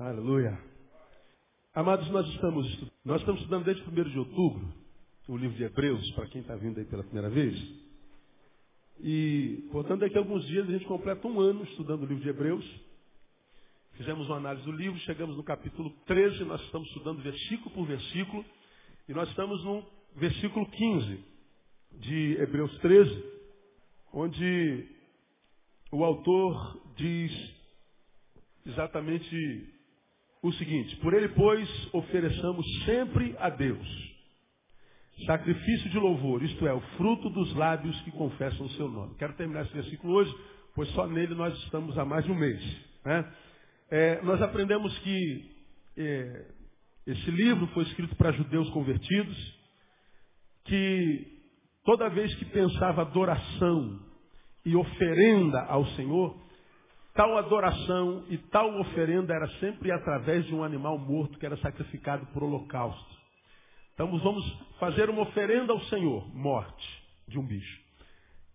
[0.00, 0.58] Aleluia.
[1.74, 4.72] Amados, nós estamos, nós estamos estudando desde 1 de outubro
[5.28, 7.54] o livro de Hebreus, para quem está vindo aí pela primeira vez.
[8.98, 12.30] E, portanto, daqui a alguns dias a gente completa um ano estudando o livro de
[12.30, 12.64] Hebreus.
[13.92, 18.42] Fizemos uma análise do livro, chegamos no capítulo 13, nós estamos estudando versículo por versículo,
[19.06, 19.84] e nós estamos no
[20.16, 21.24] versículo 15
[21.98, 23.24] de Hebreus 13,
[24.14, 24.88] onde
[25.92, 27.54] o autor diz
[28.64, 29.78] exatamente
[30.42, 34.10] o seguinte: Por ele, pois, ofereçamos sempre a Deus
[35.26, 39.14] sacrifício de louvor, isto é, o fruto dos lábios que confessam o seu nome.
[39.16, 40.34] Quero terminar esse versículo hoje,
[40.74, 42.60] pois só nele nós estamos há mais de um mês.
[43.04, 43.32] Né?
[43.90, 45.50] É, nós aprendemos que
[45.96, 46.46] é,
[47.06, 49.60] esse livro foi escrito para judeus convertidos,
[50.64, 51.26] que
[51.84, 54.00] toda vez que pensava adoração
[54.64, 56.36] e oferenda ao Senhor,
[57.20, 62.24] Tal adoração e tal oferenda era sempre através de um animal morto que era sacrificado
[62.28, 63.14] por holocausto.
[63.92, 64.42] Então vamos
[64.78, 67.78] fazer uma oferenda ao Senhor, morte de um bicho,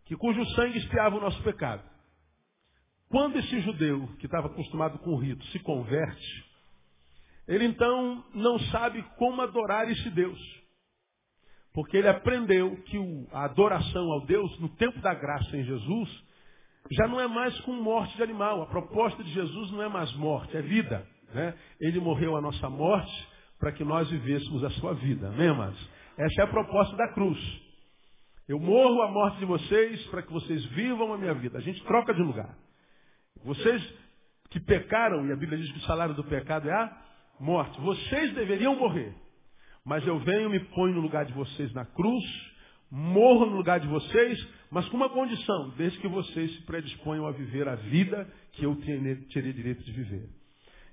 [0.06, 1.84] que cujo sangue espiava o nosso pecado.
[3.08, 6.46] Quando esse judeu, que estava acostumado com o rito, se converte,
[7.48, 10.40] ele então não sabe como adorar esse Deus.
[11.72, 12.98] Porque ele aprendeu que
[13.32, 16.25] a adoração ao Deus, no tempo da graça em Jesus,
[16.92, 18.62] já não é mais com morte de animal.
[18.62, 21.06] A proposta de Jesus não é mais morte, é vida.
[21.34, 21.54] Né?
[21.80, 23.28] Ele morreu a nossa morte
[23.60, 25.28] para que nós vivêssemos a sua vida.
[25.28, 25.90] Amém, amados?
[26.18, 27.40] Essa é a proposta da cruz.
[28.48, 31.58] Eu morro a morte de vocês para que vocês vivam a minha vida.
[31.58, 32.56] A gente troca de lugar.
[33.44, 33.82] Vocês
[34.52, 37.02] que pecaram, e a Bíblia diz que o salário do pecado é a
[37.40, 39.14] morte, vocês deveriam morrer.
[39.84, 42.24] Mas eu venho me ponho no lugar de vocês na cruz,
[42.90, 47.32] morro no lugar de vocês, mas com uma condição, desde que vocês se predisponham a
[47.32, 50.28] viver a vida que eu teria direito de viver.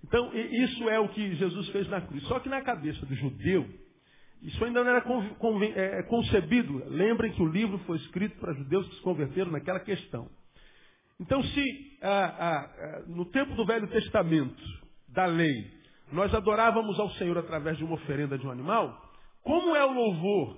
[0.04, 2.22] Então, isso é o que Jesus fez na cruz.
[2.28, 3.68] Só que na cabeça do judeu,
[4.40, 5.04] isso ainda não era
[5.74, 6.80] é, é, concebido.
[6.90, 10.30] Lembrem que o livro foi escrito para judeus que se converteram naquela questão.
[11.18, 14.62] Então, se ah, ah, ah, no tempo do Velho Testamento,
[15.08, 15.72] da lei,
[16.12, 19.10] nós adorávamos ao Senhor através de uma oferenda de um animal,
[19.42, 20.56] como é o louvor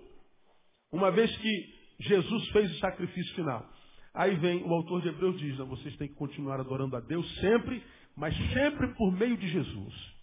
[0.93, 3.67] uma vez que Jesus fez o sacrifício final.
[4.15, 7.29] Aí vem o autor de Hebreus diz, não, vocês têm que continuar adorando a Deus
[7.41, 7.83] sempre,
[8.17, 10.15] mas sempre por meio de Jesus.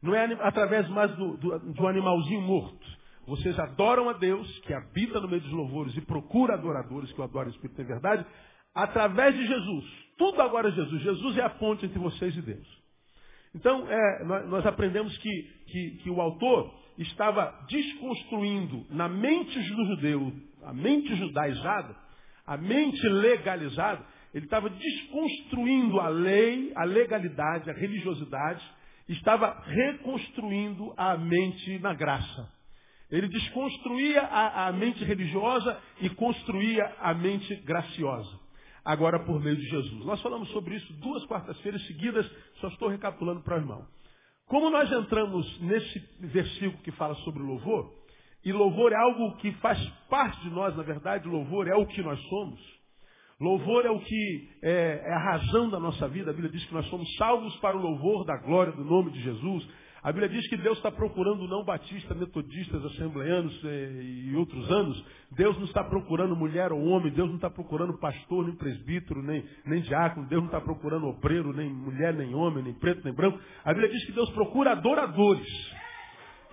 [0.00, 2.86] Não é através mais do, do, do animalzinho morto.
[3.26, 7.24] Vocês adoram a Deus, que habita no meio dos louvores e procura adoradores que o
[7.24, 8.26] adoram em espírito e verdade,
[8.74, 9.84] através de Jesus.
[10.18, 11.02] Tudo agora é Jesus.
[11.02, 12.82] Jesus é a ponte entre vocês e Deus.
[13.54, 19.84] Então, é, nós, nós, aprendemos que, que, que o autor estava desconstruindo na mente do
[19.86, 20.32] judeu,
[20.64, 21.94] a mente judaizada,
[22.46, 28.64] a mente legalizada, ele estava desconstruindo a lei, a legalidade, a religiosidade,
[29.08, 32.50] estava reconstruindo a mente na graça.
[33.10, 38.40] Ele desconstruía a, a mente religiosa e construía a mente graciosa.
[38.82, 40.04] Agora por meio de Jesus.
[40.06, 42.28] Nós falamos sobre isso duas quartas-feiras seguidas,
[42.60, 43.86] só estou recapitulando para o irmão.
[44.46, 48.01] Como nós entramos nesse versículo que fala sobre louvor,
[48.44, 49.78] e louvor é algo que faz
[50.10, 52.60] parte de nós, na verdade, louvor é o que nós somos.
[53.40, 56.30] Louvor é o que é, é, a razão da nossa vida.
[56.30, 59.20] A Bíblia diz que nós somos salvos para o louvor da glória do nome de
[59.20, 59.68] Jesus.
[60.02, 65.04] A Bíblia diz que Deus está procurando não batista, metodistas, assembleanos eh, e outros anos.
[65.32, 67.12] Deus não está procurando mulher ou homem.
[67.12, 70.26] Deus não está procurando pastor, nem presbítero, nem, nem diácono.
[70.28, 73.38] Deus não está procurando obreiro, nem mulher, nem homem, nem preto, nem branco.
[73.64, 75.48] A Bíblia diz que Deus procura adoradores.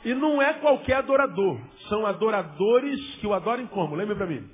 [0.06, 1.60] E não é qualquer adorador.
[1.90, 3.96] São adoradores que o adorem como?
[3.96, 4.50] Lembre para mim.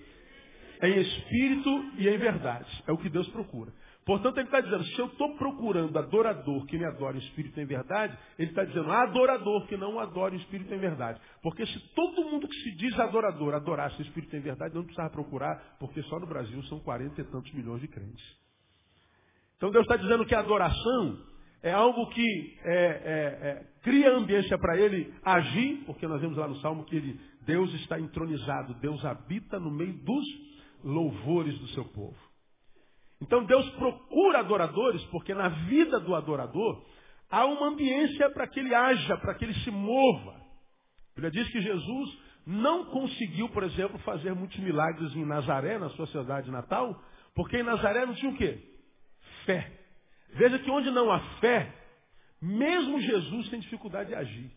[0.82, 2.84] Em espírito e em verdade.
[2.88, 3.72] É o que Deus procura.
[4.06, 7.64] Portanto, ele está dizendo, se eu estou procurando adorador que me adore em espírito e
[7.64, 11.20] em verdade, ele está dizendo adorador que não adore em espírito e em verdade.
[11.42, 14.84] Porque se todo mundo que se diz adorador adorasse em espírito e em verdade, não
[14.84, 18.24] precisava procurar, porque só no Brasil são quarenta e tantos milhões de crentes.
[19.58, 21.18] Então Deus está dizendo que a adoração
[21.66, 26.48] é algo que é, é, é, cria ambiência para ele agir, porque nós vemos lá
[26.48, 30.26] no Salmo que ele, Deus está entronizado, Deus habita no meio dos
[30.84, 32.16] louvores do seu povo.
[33.20, 36.86] Então Deus procura adoradores, porque na vida do adorador
[37.32, 40.40] há uma ambiência para que ele haja, para que ele se mova.
[41.16, 46.06] Bíblia diz que Jesus não conseguiu, por exemplo, fazer muitos milagres em Nazaré, na sua
[46.06, 47.02] cidade natal,
[47.34, 48.60] porque em Nazaré não tinha o quê?
[49.48, 49.85] Fé.
[50.36, 51.74] Veja que onde não há fé,
[52.42, 54.52] mesmo Jesus tem dificuldade de agir.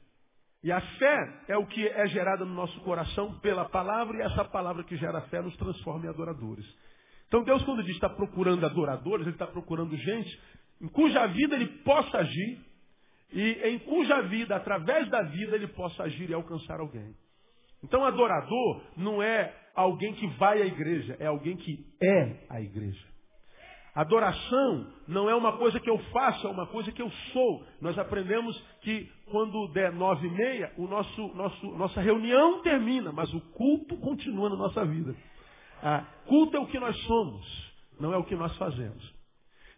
[0.62, 4.44] E a fé é o que é gerada no nosso coração pela palavra, e essa
[4.44, 6.66] palavra que gera fé nos transforma em adoradores.
[7.28, 10.40] Então Deus, quando diz está procurando adoradores, Ele está procurando gente
[10.80, 12.68] em cuja vida Ele possa agir
[13.32, 17.14] e em cuja vida, através da vida, ele possa agir e alcançar alguém.
[17.82, 23.06] Então, adorador não é alguém que vai à igreja, é alguém que é a igreja.
[23.98, 27.66] Adoração não é uma coisa que eu faço, é uma coisa que eu sou.
[27.80, 33.34] Nós aprendemos que quando der nove e meia, o nosso, nosso, nossa reunião termina, mas
[33.34, 35.16] o culto continua na nossa vida.
[35.82, 39.02] Ah, culto é o que nós somos, não é o que nós fazemos.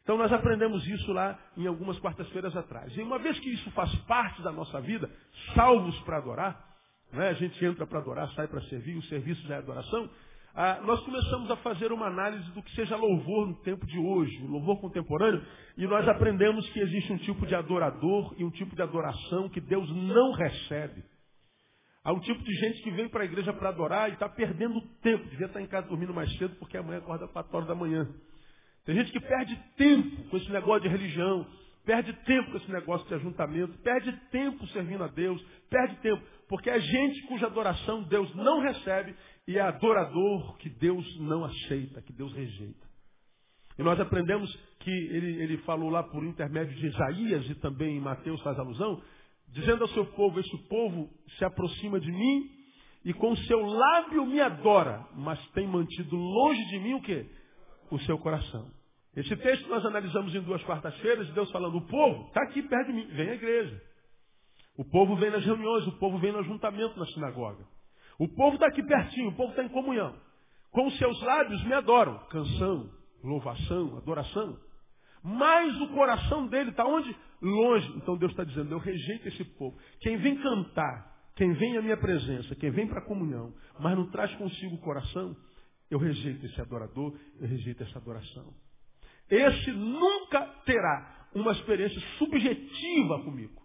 [0.02, 2.94] Então nós aprendemos isso lá em algumas quartas-feiras atrás.
[2.94, 5.10] E uma vez que isso faz parte da nossa vida,
[5.54, 6.62] salvos para adorar,
[7.10, 7.30] né?
[7.30, 10.10] a gente entra para adorar, sai para servir, o serviço já é adoração,
[10.54, 14.36] ah, nós começamos a fazer uma análise do que seja louvor no tempo de hoje,
[14.46, 15.44] louvor contemporâneo,
[15.76, 19.60] e nós aprendemos que existe um tipo de adorador e um tipo de adoração que
[19.60, 21.04] Deus não recebe.
[22.02, 24.80] Há um tipo de gente que vem para a igreja para adorar e está perdendo
[25.02, 28.08] tempo, devia estar em casa dormindo mais cedo porque amanhã acorda 4 horas da manhã.
[28.84, 31.46] Tem gente que perde tempo com esse negócio de religião,
[31.84, 36.70] perde tempo com esse negócio de ajuntamento, perde tempo servindo a Deus, perde tempo, porque
[36.70, 39.14] é gente cuja adoração Deus não recebe
[39.46, 42.88] e é adorador que Deus não aceita, que Deus rejeita.
[43.78, 44.50] E nós aprendemos
[44.80, 49.02] que ele, ele falou lá por intermédio de Isaías e também em Mateus faz alusão,
[49.48, 52.50] dizendo ao seu povo, esse povo se aproxima de mim
[53.04, 57.26] e com o seu lábio me adora, mas tem mantido longe de mim o quê?
[57.90, 58.70] o seu coração.
[59.14, 62.92] Esse texto nós analisamos em duas quartas-feiras, Deus falando, o povo está aqui perto de
[62.92, 63.82] mim, vem à igreja.
[64.76, 67.66] O povo vem nas reuniões, o povo vem no ajuntamento na sinagoga.
[68.20, 70.14] O povo está aqui pertinho, o povo está em comunhão.
[70.70, 72.18] Com os seus lábios me adoram.
[72.26, 72.90] Canção,
[73.24, 74.58] louvação, adoração.
[75.24, 77.16] Mas o coração dele está onde?
[77.40, 77.88] Longe.
[77.96, 79.74] Então Deus está dizendo, eu rejeito esse povo.
[80.00, 84.10] Quem vem cantar, quem vem à minha presença, quem vem para a comunhão, mas não
[84.10, 85.34] traz consigo o coração,
[85.90, 88.52] eu rejeito esse adorador, eu rejeito essa adoração.
[89.30, 93.62] Esse nunca terá uma experiência subjetiva comigo.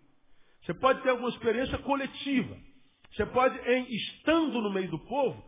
[0.63, 2.55] Você pode ter alguma experiência coletiva.
[3.15, 5.43] Você pode, em, estando no meio do povo,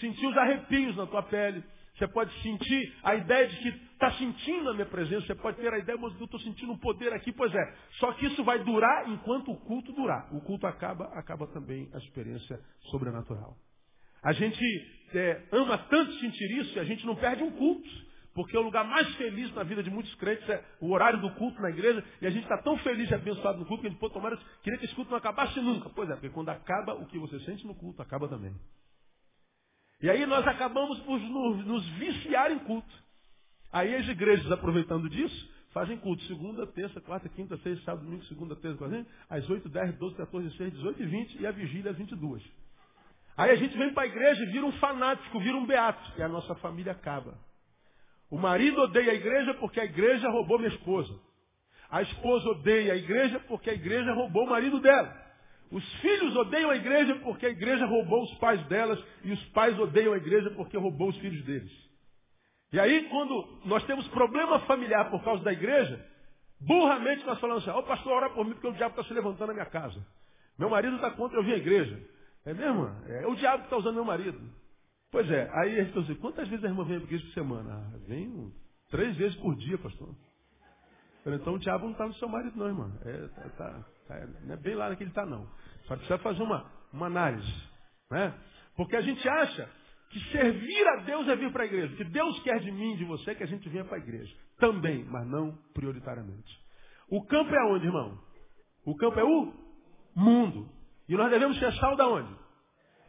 [0.00, 1.64] sentir os arrepios na tua pele.
[1.96, 5.26] Você pode sentir a ideia de que está sentindo a minha presença.
[5.26, 7.32] Você pode ter a ideia, mas eu estou sentindo um poder aqui.
[7.32, 7.74] Pois é.
[7.98, 10.32] Só que isso vai durar enquanto o culto durar.
[10.32, 13.56] O culto acaba, acaba também a experiência sobrenatural.
[14.22, 14.62] A gente
[15.12, 18.07] é, ama tanto sentir isso que a gente não perde um culto.
[18.38, 21.60] Porque o lugar mais feliz na vida de muitos crentes é o horário do culto
[21.60, 22.04] na igreja.
[22.22, 24.38] E a gente está tão feliz e abençoado no culto que a gente pode tomar.
[24.62, 25.90] Queria que esse culto não acabasse nunca.
[25.90, 28.54] Pois é, porque quando acaba, o que você sente no culto acaba também.
[30.00, 32.94] E aí nós acabamos por nos, viciar em culto.
[33.72, 36.22] Aí as igrejas, aproveitando disso, fazem culto.
[36.22, 40.48] Segunda, terça, quarta, quinta, sexta, sábado, domingo, segunda, terça, quarta, às 8, 10, 12, 14,
[40.50, 42.40] 16, 18 e 20 e a vigília às 22.
[43.36, 46.12] Aí a gente vem para a igreja e vira um fanático, vira um beato.
[46.16, 47.47] E a nossa família acaba.
[48.30, 51.12] O marido odeia a igreja porque a igreja roubou minha esposa.
[51.90, 55.28] A esposa odeia a igreja porque a igreja roubou o marido dela.
[55.70, 59.02] Os filhos odeiam a igreja porque a igreja roubou os pais delas.
[59.24, 61.72] E os pais odeiam a igreja porque roubou os filhos deles.
[62.72, 66.04] E aí, quando nós temos problema familiar por causa da igreja,
[66.60, 69.14] burramente nós falamos assim, ó oh, pastor, ora por mim porque o diabo está se
[69.14, 70.04] levantando na minha casa.
[70.58, 71.98] Meu marido está contra eu vir à igreja.
[72.44, 72.86] É mesmo?
[73.06, 74.38] É o diabo que está usando meu marido.
[75.10, 77.72] Pois é, aí a gente assim, quantas vezes a irmã vem para igreja por semana?
[77.72, 78.52] Ah, vem
[78.90, 80.14] três vezes por dia, pastor.
[81.26, 82.92] Então o diabo não está no seu marido, não, irmã.
[83.04, 85.48] É, tá, tá, tá, não é bem lá que ele está, não.
[85.86, 87.52] Só precisa fazer uma, uma análise.
[88.10, 88.34] Né?
[88.76, 89.68] Porque a gente acha
[90.10, 91.94] que servir a Deus é vir para a igreja.
[91.96, 94.34] Que Deus quer de mim, de você, que a gente venha para a igreja.
[94.58, 96.58] Também, mas não prioritariamente.
[97.10, 98.18] O campo é onde, irmão?
[98.84, 99.52] O campo é o
[100.14, 100.68] mundo.
[101.08, 102.34] E nós devemos ser sal da onde?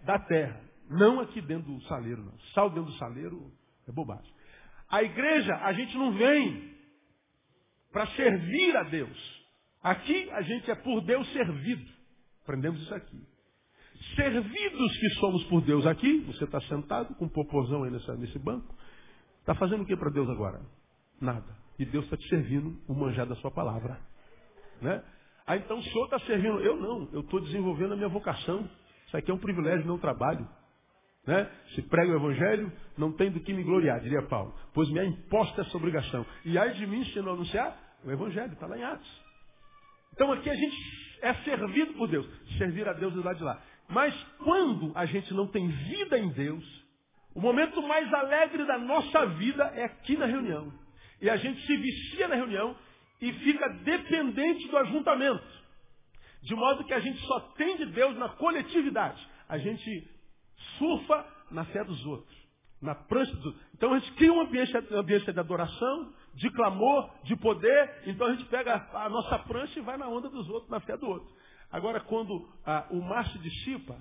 [0.06, 0.69] Da terra.
[0.90, 2.38] Não aqui dentro do saleiro, não.
[2.54, 3.52] Sal dentro do saleiro
[3.88, 4.34] é bobagem.
[4.90, 6.76] A igreja, a gente não vem
[7.92, 9.46] para servir a Deus.
[9.84, 11.86] Aqui a gente é por Deus servido.
[12.42, 13.22] Aprendemos isso aqui.
[14.16, 18.40] Servidos que somos por Deus aqui, você está sentado com um popozão aí nessa, nesse
[18.40, 18.74] banco,
[19.42, 20.62] está fazendo o que para Deus agora?
[21.22, 21.56] Nada.
[21.78, 24.00] E Deus está te servindo o manjar da sua palavra.
[24.82, 25.04] Né?
[25.46, 26.60] Ah, então o senhor está servindo.
[26.62, 28.70] Eu não, eu estou desenvolvendo a minha vocação.
[29.06, 30.48] Isso aqui é um privilégio, meu trabalho.
[31.30, 31.48] Né?
[31.76, 34.52] Se prega o evangelho, não tem do que me gloriar, diria Paulo.
[34.74, 36.26] Pois me é imposta essa obrigação.
[36.44, 39.22] E ai de mim se não anunciar o evangelho, está lá em Atos.
[40.12, 40.76] Então aqui a gente
[41.22, 42.26] é servido por Deus.
[42.58, 43.62] Servir a Deus do lado de lá.
[43.88, 46.66] Mas quando a gente não tem vida em Deus,
[47.36, 50.74] o momento mais alegre da nossa vida é aqui na reunião.
[51.22, 52.76] E a gente se vicia na reunião
[53.22, 55.46] e fica dependente do ajuntamento.
[56.42, 59.24] De modo que a gente só tem de Deus na coletividade.
[59.48, 60.19] A gente
[60.78, 62.38] surfa na fé dos outros.
[62.82, 63.56] Na prancha do...
[63.74, 68.04] Então a gente cria um ambiente, um ambiente de adoração, de clamor, de poder.
[68.08, 70.96] Então a gente pega a, nossa prancha e vai na onda dos outros, na fé
[70.98, 71.30] do outro.
[71.72, 73.98] Agora, quando a, o mar se dissipa,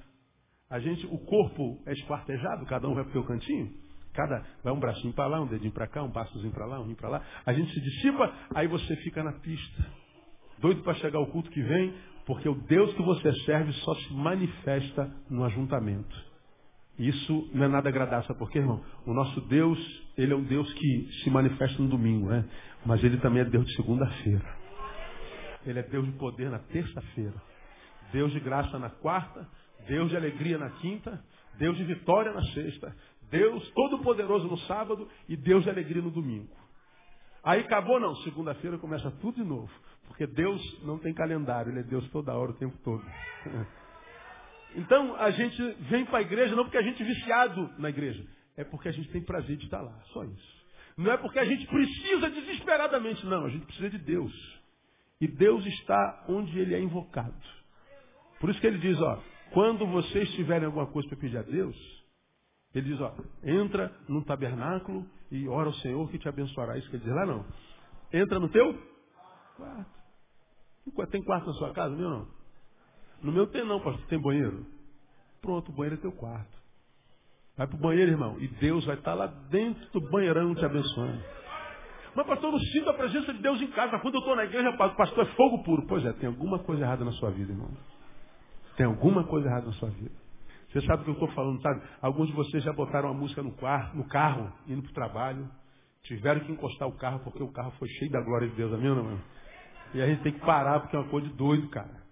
[0.71, 3.73] a gente, o corpo é esquartejado, cada um vai para o seu cantinho.
[4.13, 6.87] Cada, vai um bracinho para lá, um dedinho para cá, um passozinho para lá, um
[6.87, 7.23] rim para lá.
[7.45, 9.87] A gente se dissipa, aí você fica na pista.
[10.59, 11.95] Doido para chegar ao culto que vem,
[12.27, 16.28] porque o Deus que você serve só se manifesta no ajuntamento.
[16.99, 18.83] Isso não é nada agradável, sabe por quê, irmão?
[19.07, 19.79] O nosso Deus,
[20.17, 22.45] ele é um Deus que se manifesta no domingo, né?
[22.85, 24.57] Mas ele também é Deus de segunda-feira.
[25.65, 27.35] Ele é Deus de poder na terça-feira.
[28.13, 29.47] Deus de graça na quarta,
[29.87, 31.23] Deus de alegria na quinta,
[31.57, 32.95] Deus de vitória na sexta,
[33.31, 36.49] Deus todo-poderoso no sábado e Deus de alegria no domingo.
[37.45, 39.71] Aí acabou não, segunda-feira começa tudo de novo.
[40.09, 43.05] Porque Deus não tem calendário, Ele é Deus toda hora, o tempo todo.
[44.75, 48.25] Então a gente vem para a igreja não porque a gente é viciado na igreja,
[48.57, 50.59] é porque a gente tem prazer de estar lá, só isso.
[50.97, 54.33] Não é porque a gente precisa desesperadamente, não, a gente precisa de Deus.
[55.21, 57.35] E Deus está onde Ele é invocado.
[58.41, 59.23] Por isso que Ele diz, ó,
[59.53, 61.77] quando vocês tiverem alguma coisa para pedir a Deus,
[62.75, 66.77] Ele diz, ó, entra no tabernáculo e ora ao Senhor que te abençoará.
[66.77, 67.47] Isso quer dizer lá não.
[68.13, 68.75] Entra no teu
[69.57, 71.11] quarto.
[71.11, 72.38] Tem quarto na sua casa, meu não?
[73.23, 74.07] No meu tem não, pastor.
[74.07, 74.67] Tem banheiro?
[75.41, 76.57] Pronto, o banheiro é teu quarto.
[77.57, 78.37] Vai para o banheiro, irmão.
[78.41, 81.21] E Deus vai estar lá dentro do banheirão te abençoando.
[82.15, 83.99] Mas, pastor, eu não sinto a presença de Deus em casa.
[83.99, 85.87] Quando eu estou na igreja, pastor, é fogo puro.
[85.87, 87.71] Pois é, tem alguma coisa errada na sua vida, irmão.
[88.77, 90.15] Tem alguma coisa errada na sua vida.
[90.69, 91.83] Você sabe o que eu estou falando, sabe?
[92.01, 95.51] Alguns de vocês já botaram a música no, quarto, no carro, indo para o trabalho.
[96.03, 98.89] Tiveram que encostar o carro porque o carro foi cheio da glória de Deus, amém,
[98.89, 99.19] não,
[99.95, 102.08] E a gente tem que parar porque é uma coisa de doido, cara.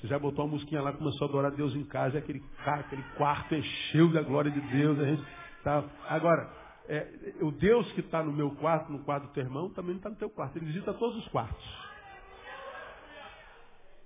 [0.00, 3.54] Você já botou uma musiquinha lá, começou a adorar Deus em casa, aquele, aquele quarto
[3.54, 4.98] encheu da glória de Deus.
[5.00, 5.22] A gente,
[5.64, 5.84] tá.
[6.08, 6.48] Agora,
[6.88, 10.08] é, o Deus que está no meu quarto, no quarto do teu irmão, também está
[10.08, 10.56] no teu quarto.
[10.56, 11.88] Ele visita todos os quartos.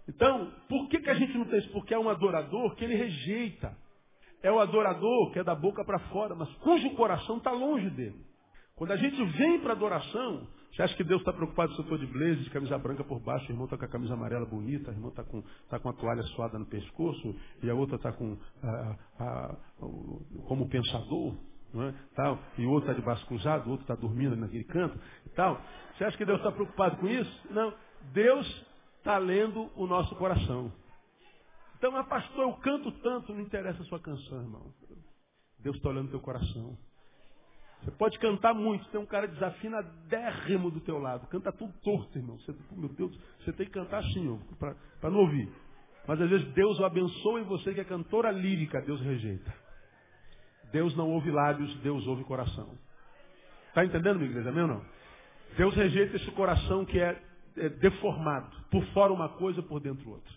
[0.08, 1.70] Então, por que, que a gente não tem isso?
[1.70, 3.76] Porque é um adorador que ele rejeita.
[4.42, 8.26] É o adorador que é da boca para fora, mas cujo coração está longe dele.
[8.74, 11.98] Quando a gente vem para adoração, você acha que Deus está preocupado se eu estou
[11.98, 14.90] de blazer, de camisa branca por baixo, o irmão está com a camisa amarela bonita,
[14.90, 18.10] o irmão está com, tá com a toalha suada no pescoço, e a outra está
[18.10, 19.56] com a, a,
[20.48, 21.36] como pensador,
[21.74, 21.94] não é?
[22.14, 25.28] tal, e o outro está de braço cruzado, o outro está dormindo naquele canto e
[25.30, 25.60] tal.
[25.94, 27.52] Você acha que Deus está preocupado com isso?
[27.52, 27.74] Não.
[28.14, 28.66] Deus
[28.98, 30.72] está lendo o nosso coração.
[31.76, 34.72] Então, mas pastor, eu canto tanto, não interessa a sua canção, irmão.
[35.58, 36.78] Deus está olhando o teu coração.
[37.82, 42.38] Você pode cantar muito, tem um cara desafinadérrimo do teu lado, canta tudo torto, irmão.
[42.38, 45.48] Você, meu Deus, você tem que cantar assim, para não ouvir.
[46.06, 49.52] Mas às vezes Deus o abençoa e você que é cantora lírica, Deus rejeita.
[50.72, 52.70] Deus não ouve lábios, Deus ouve coração.
[53.68, 54.50] Está entendendo, minha igreja?
[54.50, 54.84] Amém ou não?
[55.56, 57.20] Deus rejeita esse coração que é,
[57.56, 58.50] é deformado.
[58.70, 60.32] Por fora uma coisa, por dentro outra.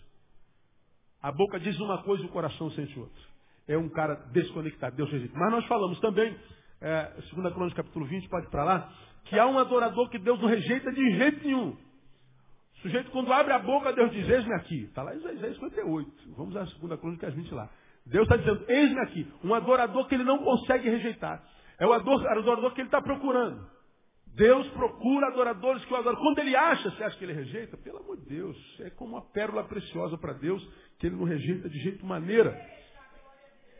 [1.22, 3.22] A boca diz uma coisa o coração sente outra.
[3.68, 4.96] É um cara desconectado.
[4.96, 5.36] Deus rejeita.
[5.38, 6.36] Mas nós falamos também
[6.80, 8.92] é, 2 Crônicas capítulo 20, pode ir para lá,
[9.24, 11.70] que há um adorador que Deus não rejeita de jeito nenhum.
[11.70, 14.84] O sujeito, quando abre a boca, Deus diz, eis-me aqui.
[14.84, 16.10] Está lá em Isaías 58.
[16.36, 17.70] Vamos à 2 Crônicas 20 lá.
[18.04, 19.26] Deus está dizendo, eis-me aqui.
[19.42, 21.42] Um adorador que ele não consegue rejeitar.
[21.78, 23.66] É o adorador que ele está procurando.
[24.36, 26.18] Deus procura adoradores que o adoram.
[26.18, 27.76] Quando ele acha, você acha que ele rejeita?
[27.78, 30.62] Pelo amor de Deus, é como uma pérola preciosa para Deus,
[30.98, 32.54] que ele não rejeita de jeito maneira.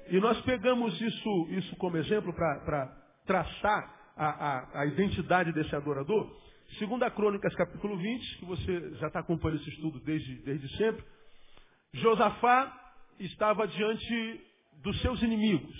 [0.08, 2.86] E nós pegamos isso, isso como exemplo para
[3.26, 6.30] traçar a, a, a, identidade desse adorador.
[6.78, 11.04] Segundo a Crônicas capítulo 20, que você já está acompanhando esse estudo desde, desde sempre,
[11.92, 12.72] Josafá
[13.18, 14.40] estava diante
[14.82, 15.74] dos seus inimigos.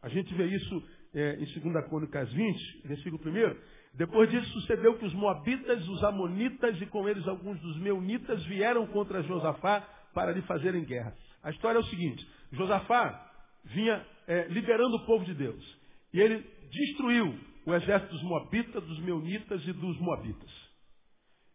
[0.00, 0.82] A gente vê isso
[1.14, 3.56] é, em 2 Crônicas 20, versículo 1.
[3.94, 8.86] Depois disso sucedeu que os Moabitas, os Amonitas e com eles alguns dos Meunitas vieram
[8.86, 9.80] contra Josafá
[10.14, 11.14] para lhe fazerem guerra.
[11.42, 13.31] A história é o seguinte, Josafá
[13.64, 15.78] vinha é, liberando o povo de Deus.
[16.12, 16.38] E ele
[16.70, 20.50] destruiu o exército dos Moabitas, dos Meunitas e dos Moabitas.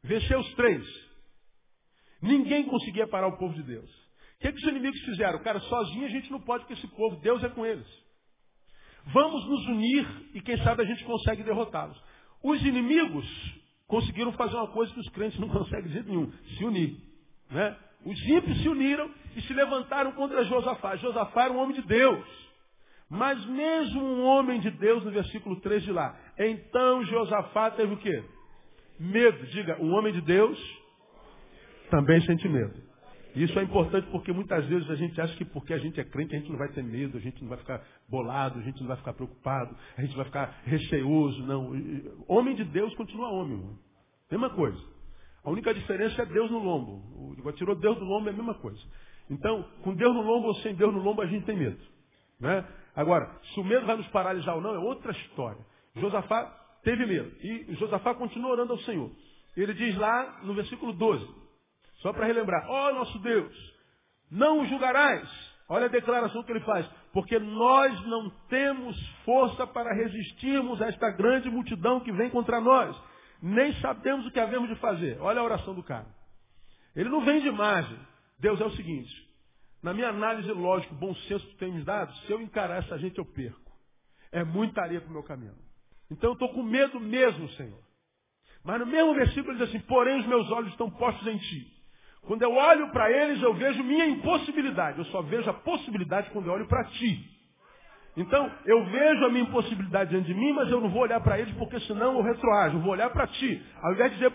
[0.03, 0.85] Venceu os três.
[2.21, 3.89] Ninguém conseguia parar o povo de Deus.
[4.35, 5.39] O que, é que os inimigos fizeram?
[5.39, 7.87] Cara, sozinho a gente não pode com esse povo, Deus é com eles.
[9.07, 11.97] Vamos nos unir e quem sabe a gente consegue derrotá-los.
[12.43, 13.25] Os inimigos
[13.87, 16.97] conseguiram fazer uma coisa que os crentes não conseguem de jeito nenhum, se unir.
[17.49, 17.77] Né?
[18.07, 20.95] Os ímpios se uniram e se levantaram contra Josafá.
[20.95, 22.25] Josafá era um homem de Deus.
[23.09, 26.17] Mas mesmo um homem de Deus, no versículo 3 de lá.
[26.39, 28.23] Então Josafá teve o quê?
[28.97, 29.45] Medo.
[29.47, 30.57] Diga, um homem de Deus
[31.89, 32.87] também sente medo.
[33.35, 36.33] Isso é importante porque muitas vezes a gente acha que porque a gente é crente
[36.33, 38.87] a gente não vai ter medo, a gente não vai ficar bolado, a gente não
[38.87, 41.43] vai ficar preocupado, a gente vai ficar receoso.
[41.43, 41.73] Não.
[42.25, 43.77] Homem de Deus continua homem.
[44.31, 44.96] Mesma coisa.
[45.47, 47.01] A única diferença é Deus no lombo.
[47.41, 48.81] O tirou Deus do lombo é a mesma coisa.
[49.29, 51.79] Então, com Deus no lombo ou sem Deus no lombo, a gente tem medo.
[52.37, 52.67] Né?
[52.93, 55.65] Agora, se o medo vai nos paralisar ou não, é outra história.
[55.95, 56.43] Josafá
[56.83, 57.31] teve medo.
[57.41, 59.09] E Josafá continua orando ao Senhor.
[59.55, 61.25] Ele diz lá no versículo 12,
[62.01, 63.55] só para relembrar, ó oh, nosso Deus,
[64.29, 65.29] não o julgarás.
[65.69, 66.85] Olha a declaração que ele faz.
[67.13, 73.01] Porque nós não temos força para resistirmos a esta grande multidão que vem contra nós.
[73.41, 75.19] Nem sabemos o que havemos de fazer.
[75.21, 76.07] Olha a oração do cara.
[76.95, 77.97] Ele não vem de imagem.
[78.39, 79.13] Deus é o seguinte.
[79.81, 83.17] Na minha análise lógica, bom senso que tu me dado, se eu encarar essa gente,
[83.17, 83.71] eu perco.
[84.31, 85.55] É muita areia para o meu caminho.
[86.09, 87.79] Então eu estou com medo mesmo, Senhor.
[88.63, 91.73] Mas no mesmo versículo ele diz assim, porém os meus olhos estão postos em ti.
[92.21, 94.97] Quando eu olho para eles, eu vejo minha impossibilidade.
[94.99, 97.36] Eu só vejo a possibilidade quando eu olho para ti.
[98.17, 101.39] Então, eu vejo a minha impossibilidade diante de mim, mas eu não vou olhar para
[101.39, 102.77] eles, porque senão eu retroajo.
[102.77, 103.63] Eu vou olhar para ti.
[103.79, 104.31] Ao invés de dizer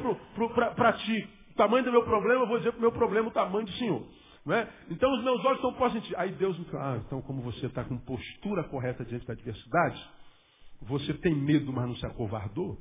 [0.76, 3.32] para ti o tamanho do meu problema, eu vou dizer para o meu problema o
[3.32, 4.06] tamanho do Senhor.
[4.48, 4.68] É?
[4.88, 6.14] Então, os meus olhos estão postos em ti.
[6.16, 10.10] Aí Deus me fala, ah, então como você está com postura correta diante da adversidade,
[10.82, 12.78] você tem medo, mas não se acovardou,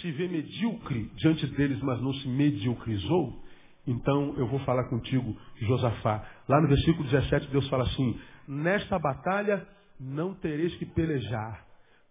[0.00, 3.44] se vê medíocre diante deles, mas não se mediocrizou,
[3.86, 6.26] então eu vou falar contigo, Josafá.
[6.48, 9.66] Lá no versículo 17, Deus fala assim: Nesta batalha
[10.04, 11.64] não tereis que pelejar.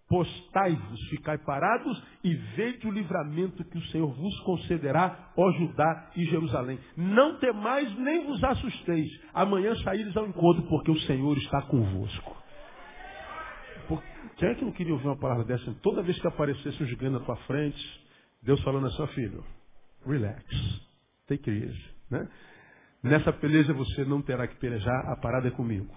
[0.09, 6.25] Postai-vos, ficai parados e vede o livramento que o Senhor vos concederá, ó Judá e
[6.25, 6.79] Jerusalém.
[6.95, 9.09] Não temais nem vos assusteis.
[9.33, 12.43] Amanhã saíres ao encontro, porque o Senhor está convosco.
[14.38, 15.73] Quem é que não queria ouvir uma palavra dessa?
[15.81, 18.01] Toda vez que aparecesse um gigante na tua frente,
[18.41, 19.43] Deus falando assim, filho,
[20.05, 20.43] relax,
[21.27, 21.85] take easy.
[22.09, 22.27] Né?
[23.03, 25.93] Nessa peleja você não terá que pelejar, a parada é comigo.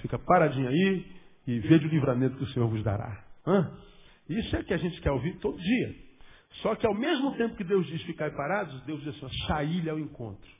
[0.00, 3.24] Fica paradinho aí e veja o livramento que o Senhor vos dará.
[3.46, 3.70] Hã?
[4.28, 5.94] Isso é que a gente quer ouvir todo dia.
[6.62, 9.98] Só que ao mesmo tempo que Deus diz ficar parados, Deus diz assim, sair ao
[9.98, 10.50] encontro.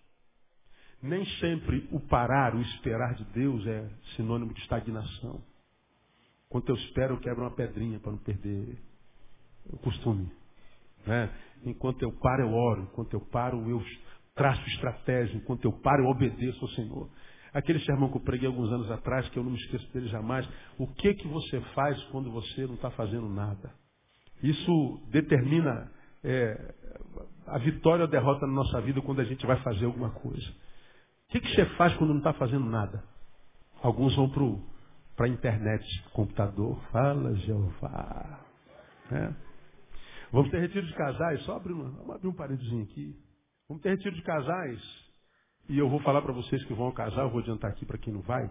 [1.03, 5.43] Nem sempre o parar, o esperar de Deus é sinônimo de estagnação.
[6.47, 8.79] Enquanto eu espero, eu quebro uma pedrinha para não perder
[9.67, 10.31] o costume.
[11.07, 11.31] Né?
[11.65, 12.83] Enquanto eu paro, eu oro.
[12.83, 13.83] Enquanto eu paro, eu
[14.35, 15.37] traço estratégia.
[15.37, 17.11] Enquanto eu paro, eu obedeço ao Senhor.
[17.55, 20.47] Aquele sermão que eu preguei alguns anos atrás, que eu não me esqueço dele jamais.
[20.77, 23.73] O que que você faz quando você não está fazendo nada?
[24.43, 25.91] Isso determina
[26.25, 26.75] é,
[27.47, 30.47] a vitória ou a derrota na nossa vida quando a gente vai fazer alguma coisa.
[31.29, 33.03] O que, que você faz quando não está fazendo nada?
[33.83, 34.29] Alguns vão
[35.17, 36.77] para a internet, computador.
[36.91, 38.41] Fala, Jeová.
[39.13, 39.33] É.
[40.33, 43.17] Vamos ter retiro de casais, só abrir, uma, abrir um paredezinho aqui.
[43.69, 45.04] Vamos ter retiro de casais.
[45.69, 47.99] E eu vou falar para vocês que vão ao casal, eu vou adiantar aqui para
[47.99, 48.51] quem não vai.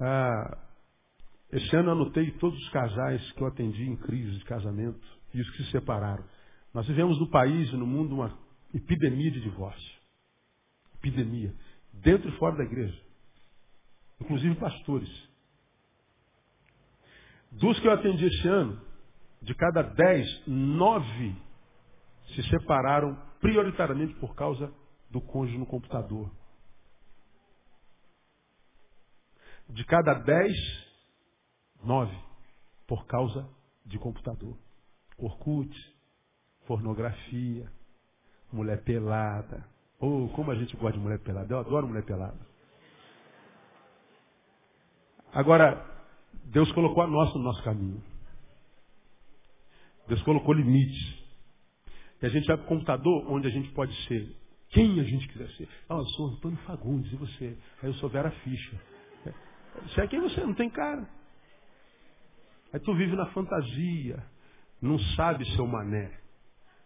[0.00, 0.58] Ah,
[1.52, 5.40] esse ano eu anotei todos os casais que eu atendi em crise de casamento e
[5.40, 6.24] os que se separaram.
[6.72, 8.38] Nós vivemos no país e no mundo uma
[8.74, 9.98] epidemia de divórcio.
[10.96, 11.54] Epidemia.
[11.92, 13.08] Dentro e fora da igreja
[14.20, 15.28] inclusive pastores.
[17.52, 18.80] Dos que eu atendi esse ano,
[19.40, 21.34] de cada dez, nove
[22.34, 24.72] se separaram prioritariamente por causa
[25.10, 26.30] do cônjuge no computador.
[29.68, 30.54] De cada dez,
[31.82, 32.16] nove
[32.86, 33.48] por causa
[33.84, 34.56] de computador.
[35.18, 35.74] Orkut,
[36.66, 37.70] pornografia,
[38.52, 39.68] mulher pelada.
[40.00, 41.52] Oh, como a gente gosta de mulher pelada.
[41.52, 42.38] Eu adoro mulher pelada.
[45.32, 45.84] Agora,
[46.44, 48.02] Deus colocou a nossa no nosso caminho.
[50.06, 51.18] Deus colocou limites.
[52.22, 54.36] E a gente vai para o computador onde a gente pode ser
[54.70, 55.68] quem a gente quiser ser.
[55.88, 57.58] Ah, eu sou Antônio Fagundes, e você?
[57.82, 58.80] Aí eu sou Vera Ficha.
[59.82, 61.08] Você é quem você, não tem cara.
[62.72, 64.22] Aí tu vive na fantasia,
[64.82, 66.18] não sabe seu mané.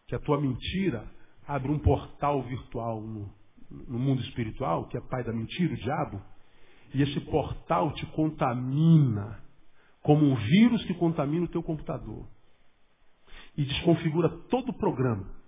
[0.07, 1.05] Que a tua mentira
[1.47, 3.33] abre um portal virtual no,
[3.71, 6.23] no mundo espiritual, que é pai da mentira, o diabo,
[6.95, 9.43] e esse portal te contamina
[10.03, 12.29] como um vírus que contamina o teu computador.
[13.57, 15.42] E desconfigura todo o programa.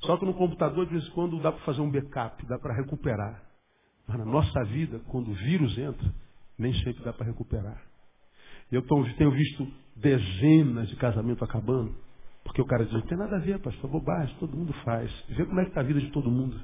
[0.00, 2.74] Só que no computador, de vez em quando, dá para fazer um backup, dá para
[2.74, 3.42] recuperar.
[4.06, 6.14] Mas na nossa vida, quando o vírus entra,
[6.58, 7.82] nem sempre dá para recuperar.
[8.70, 11.94] Eu tenho visto dezenas de casamentos acabando,
[12.44, 15.10] porque o cara diz, não tem nada a ver, pastor, bobagem, todo mundo faz.
[15.28, 16.58] Vê como é que está a vida de todo mundo.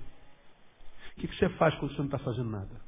[1.16, 2.80] O que, você faz quando você não está fazendo nada?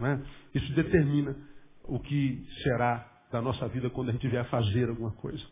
[0.00, 0.24] Né?
[0.54, 1.36] Isso determina
[1.84, 5.44] o que será da nossa vida quando a gente vier a fazer alguma coisa.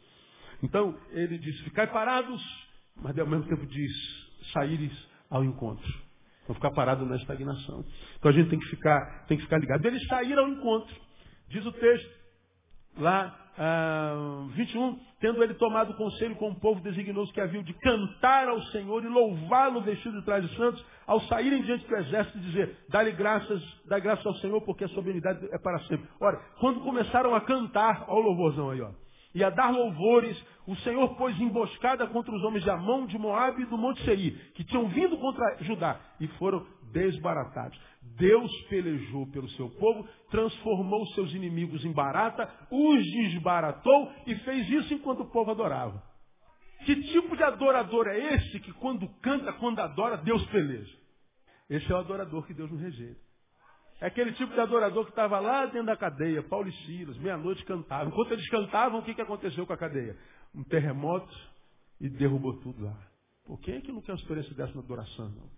[0.62, 2.42] Então, ele diz, ficai parados,
[2.96, 3.92] mas ao mesmo tempo diz,
[4.52, 4.92] saíres
[5.30, 5.88] ao encontro.
[6.48, 7.84] Não ficar parado na estagnação.
[8.18, 9.84] Então a gente tem que ficar, tem que ficar ligado.
[9.86, 10.94] Eles saíram ao encontro.
[11.48, 12.10] Diz o texto,
[12.98, 18.48] lá, ah, 21, tendo ele tomado conselho com o povo, designou-se que haviam de cantar
[18.48, 22.78] ao Senhor e louvá-lo vestido de trajes santos, ao saírem diante do exército e dizer,
[22.88, 26.08] dá-lhe graças, dá graças ao Senhor, porque a soberanidade é para sempre.
[26.20, 28.90] Ora, quando começaram a cantar, olha o louvorzão aí, ó,
[29.34, 33.62] e a dar louvores, o Senhor pôs emboscada contra os homens de Amon, de Moabe
[33.62, 37.78] e do Monte Seir, que tinham vindo contra Judá, e foram desbaratados.
[38.16, 44.94] Deus pelejou pelo seu povo, transformou seus inimigos em barata, os desbaratou e fez isso
[44.94, 46.02] enquanto o povo adorava.
[46.84, 50.96] Que tipo de adorador é esse que quando canta, quando adora, Deus peleja?
[51.70, 53.31] Esse é o adorador que Deus não rejeita.
[54.02, 57.64] É aquele tipo de adorador que estava lá dentro da cadeia, Paulo e Silas, meia-noite
[57.64, 58.08] cantavam.
[58.08, 60.16] Enquanto eles cantavam, o que, que aconteceu com a cadeia?
[60.52, 61.32] Um terremoto
[62.00, 62.96] e derrubou tudo lá.
[63.46, 65.28] Por quem é que não quer uma experiência dessa na adoração?
[65.28, 65.48] Não?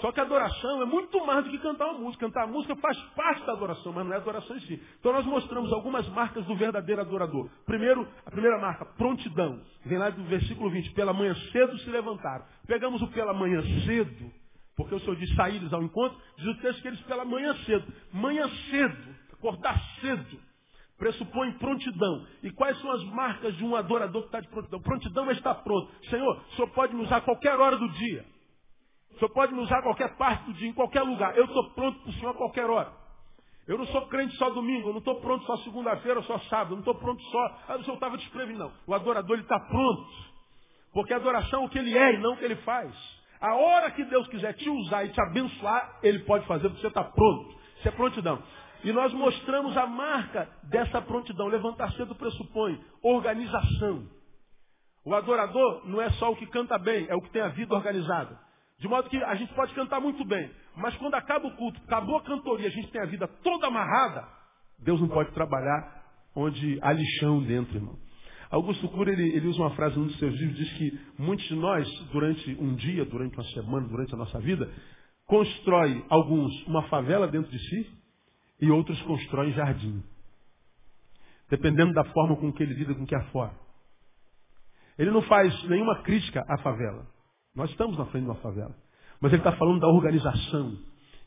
[0.00, 2.26] Só que a adoração é muito mais do que cantar uma música.
[2.26, 4.82] Cantar a música faz parte da adoração, mas não é adoração em si.
[4.98, 7.48] Então nós mostramos algumas marcas do verdadeiro adorador.
[7.64, 9.62] Primeiro, a primeira marca, prontidão.
[9.86, 10.94] Vem lá do versículo 20.
[10.94, 12.44] Pela manhã cedo se levantaram.
[12.66, 14.32] Pegamos o pela manhã cedo,
[14.76, 16.18] porque o Senhor diz saídos ao encontro.
[16.36, 17.92] Diz o texto que eles pela manhã cedo.
[18.12, 20.38] Manhã cedo, acordar cedo,
[20.98, 22.26] pressupõe prontidão.
[22.42, 24.80] E quais são as marcas de um adorador que está de prontidão?
[24.80, 25.90] Prontidão é estar pronto.
[26.08, 28.24] Senhor, o Senhor pode me usar a qualquer hora do dia.
[29.12, 31.36] O Senhor pode me usar a qualquer parte do dia, em qualquer lugar.
[31.36, 32.92] Eu estou pronto para o Senhor a qualquer hora.
[33.66, 36.76] Eu não sou crente só domingo, eu não estou pronto só segunda-feira só sábado, eu
[36.76, 37.58] não estou pronto só.
[37.68, 38.72] Ah, o Senhor estava desprevenido, não.
[38.86, 40.10] O adorador ele está pronto.
[40.92, 42.94] Porque a adoração é o que ele é e não o que ele faz.
[43.44, 46.86] A hora que Deus quiser te usar e te abençoar, Ele pode fazer porque você
[46.86, 47.54] está pronto.
[47.76, 48.42] Isso é prontidão.
[48.82, 51.48] E nós mostramos a marca dessa prontidão.
[51.48, 54.08] Levantar cedo pressupõe organização.
[55.04, 57.74] O adorador não é só o que canta bem, é o que tem a vida
[57.74, 58.40] organizada.
[58.78, 62.16] De modo que a gente pode cantar muito bem, mas quando acaba o culto, acabou
[62.16, 64.26] a cantoria, a gente tem a vida toda amarrada,
[64.78, 66.02] Deus não pode trabalhar
[66.34, 67.98] onde há lixão dentro, irmão.
[68.50, 71.54] Augusto Cury, ele, ele usa uma frase num dos seus livros, diz que muitos de
[71.54, 74.70] nós, durante um dia, durante uma semana, durante a nossa vida,
[75.26, 77.90] constrói alguns uma favela dentro de si
[78.60, 80.02] e outros constroem jardim.
[81.50, 83.52] Dependendo da forma com que ele lida com o que há fora.
[84.98, 87.06] Ele não faz nenhuma crítica à favela.
[87.54, 88.74] Nós estamos na frente de uma favela.
[89.20, 90.78] Mas ele está falando da organização.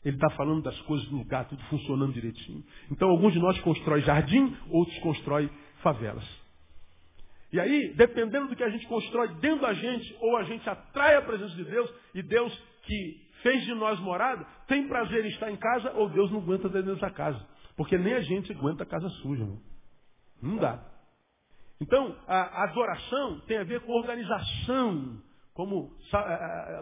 [0.04, 2.64] Ele está falando das coisas no lugar, tudo funcionando direitinho.
[2.90, 5.50] Então, alguns de nós constroem jardim, outros constroem
[5.82, 6.24] favelas.
[7.52, 11.16] E aí, dependendo do que a gente constrói dentro da gente, ou a gente atrai
[11.16, 15.50] a presença de Deus, e Deus que fez de nós morada, tem prazer em estar
[15.50, 17.44] em casa, ou Deus não aguenta dentro dessa casa.
[17.76, 19.44] Porque nem a gente aguenta a casa suja.
[19.44, 19.60] Não,
[20.42, 20.84] não dá.
[21.80, 25.22] Então, a adoração tem a ver com organização
[25.58, 25.90] como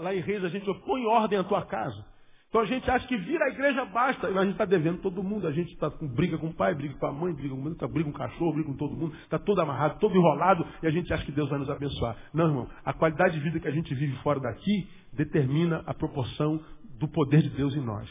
[0.01, 2.05] lá em Reis a gente põe em ordem a tua casa.
[2.49, 5.23] Então a gente acha que vir à igreja basta, mas a gente está devendo todo
[5.23, 5.47] mundo.
[5.47, 7.77] A gente está com briga com o pai, briga com a mãe, briga com mundo,
[7.77, 10.87] tá, briga com o cachorro, briga com todo mundo, está todo amarrado, todo enrolado, e
[10.87, 12.17] a gente acha que Deus vai nos abençoar.
[12.33, 12.71] Não, irmão.
[12.85, 16.63] A qualidade de vida que a gente vive fora daqui determina a proporção
[16.99, 18.09] do poder de Deus em nós.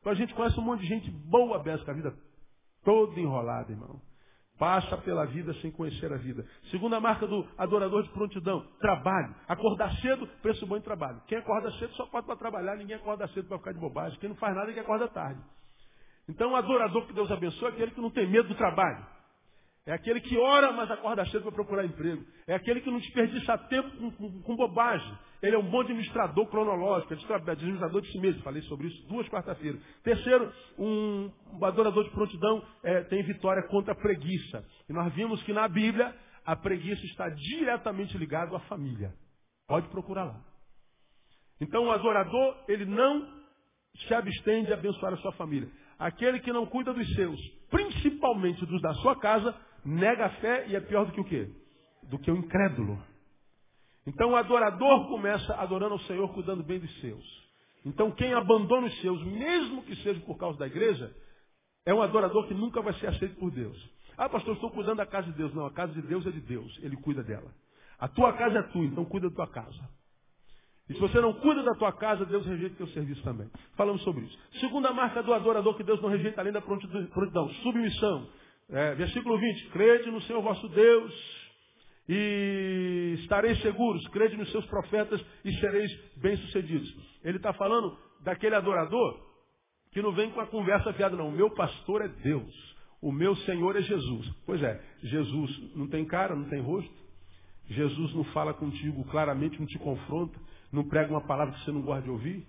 [0.00, 2.14] Então a gente conhece um monte de gente boa, com a vida
[2.84, 4.00] toda enrolada, irmão.
[4.58, 6.46] Passa pela vida sem conhecer a vida.
[6.70, 9.34] Segunda marca do adorador de prontidão, trabalho.
[9.48, 11.20] Acordar cedo, preço bom em trabalho.
[11.26, 14.18] Quem acorda cedo só pode para trabalhar, ninguém acorda cedo para ficar de bobagem.
[14.20, 15.40] Quem não faz nada é que acorda tarde.
[16.28, 19.04] Então o adorador que Deus abençoa é aquele que não tem medo do trabalho.
[19.86, 22.24] É aquele que ora, mas acorda cedo para procurar emprego.
[22.46, 25.18] É aquele que não desperdiça tempo com, com, com bobagem.
[25.44, 28.42] Ele é um bom administrador cronológico, administrador de si mesmo.
[28.42, 29.78] Falei sobre isso duas quarta-feiras.
[30.02, 31.30] Terceiro, um,
[31.60, 34.64] adorador de prontidão é, tem vitória contra a preguiça.
[34.88, 36.14] E nós vimos que na Bíblia
[36.46, 39.12] a preguiça está diretamente ligada à família.
[39.68, 40.40] Pode procurar lá.
[41.60, 43.28] Então o adorador, ele não
[44.06, 45.68] se abstém de abençoar a sua família.
[45.98, 47.38] Aquele que não cuida dos seus,
[47.70, 49.54] principalmente dos da sua casa,
[49.84, 51.50] nega a fé e é pior do que o quê?
[52.04, 52.98] Do que o incrédulo.
[54.06, 57.24] Então o adorador começa adorando ao Senhor, cuidando bem dos seus.
[57.84, 61.14] Então quem abandona os seus, mesmo que seja por causa da igreja,
[61.86, 63.76] é um adorador que nunca vai ser aceito por Deus.
[64.16, 65.52] Ah, pastor, estou cuidando da casa de Deus.
[65.54, 66.78] Não, a casa de Deus é de Deus.
[66.82, 67.50] Ele cuida dela.
[67.98, 69.80] A tua casa é tua, então cuida da tua casa.
[70.88, 73.50] E se você não cuida da tua casa, Deus rejeita o teu serviço também.
[73.74, 74.38] Falamos sobre isso.
[74.60, 78.28] Segunda marca do adorador que Deus não rejeita além da prontidão, submissão.
[78.68, 81.43] É, versículo 20, crede no Senhor vosso Deus
[82.08, 86.94] e estareis seguros, crede nos seus profetas e sereis bem-sucedidos.
[87.22, 89.20] Ele está falando daquele adorador
[89.90, 91.28] que não vem com a conversa fiada, não.
[91.28, 92.74] O meu pastor é Deus.
[93.00, 94.28] O meu Senhor é Jesus.
[94.44, 96.92] Pois é, Jesus não tem cara, não tem rosto.
[97.68, 100.38] Jesus não fala contigo claramente, não te confronta,
[100.72, 102.46] não prega uma palavra que você não gosta de ouvir.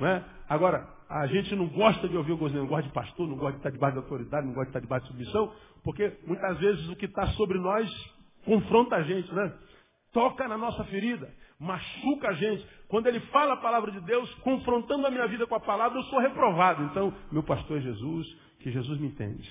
[0.00, 0.24] Não é?
[0.48, 3.52] Agora, a gente não gosta de ouvir o gosto, não gosta de pastor, não gosta
[3.52, 5.52] de estar debaixo da autoridade, não gosta de estar debaixo de submissão,
[5.84, 7.88] porque muitas vezes o que está sobre nós
[8.44, 9.52] confronta a gente, né?
[10.12, 12.66] Toca na nossa ferida, machuca a gente.
[12.88, 16.04] Quando ele fala a palavra de Deus, confrontando a minha vida com a palavra, eu
[16.04, 16.82] sou reprovado.
[16.84, 18.26] Então, meu pastor é Jesus,
[18.58, 19.48] que Jesus me entende.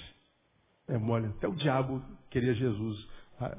[0.88, 3.08] É mole, até o diabo queria Jesus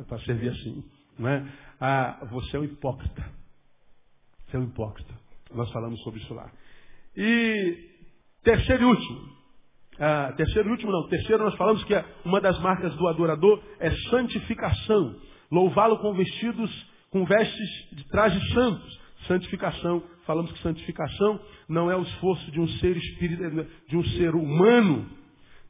[0.06, 0.84] para servir assim.
[1.18, 1.46] Não é?
[1.80, 3.24] ah, você é um hipócrita.
[4.46, 5.14] Você é um hipócrita.
[5.54, 6.50] Nós falamos sobre isso lá.
[7.16, 7.88] E
[8.42, 9.39] terceiro e último.
[10.00, 11.06] Ah, terceiro e último não.
[11.08, 15.14] Terceiro nós falamos que uma das marcas do adorador é santificação.
[15.52, 16.70] Louvá-lo com vestidos,
[17.10, 19.00] com vestes de trajes santos.
[19.26, 20.02] Santificação.
[20.24, 25.06] Falamos que santificação não é o esforço de um ser espírito, de um ser humano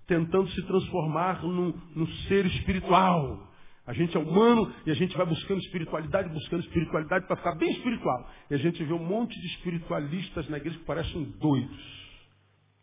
[0.07, 3.49] tentando se transformar num, num ser espiritual.
[3.87, 7.71] A gente é humano e a gente vai buscando espiritualidade, buscando espiritualidade para ficar bem
[7.71, 8.29] espiritual.
[8.49, 12.11] E a gente vê um monte de espiritualistas na igreja que parecem doidos.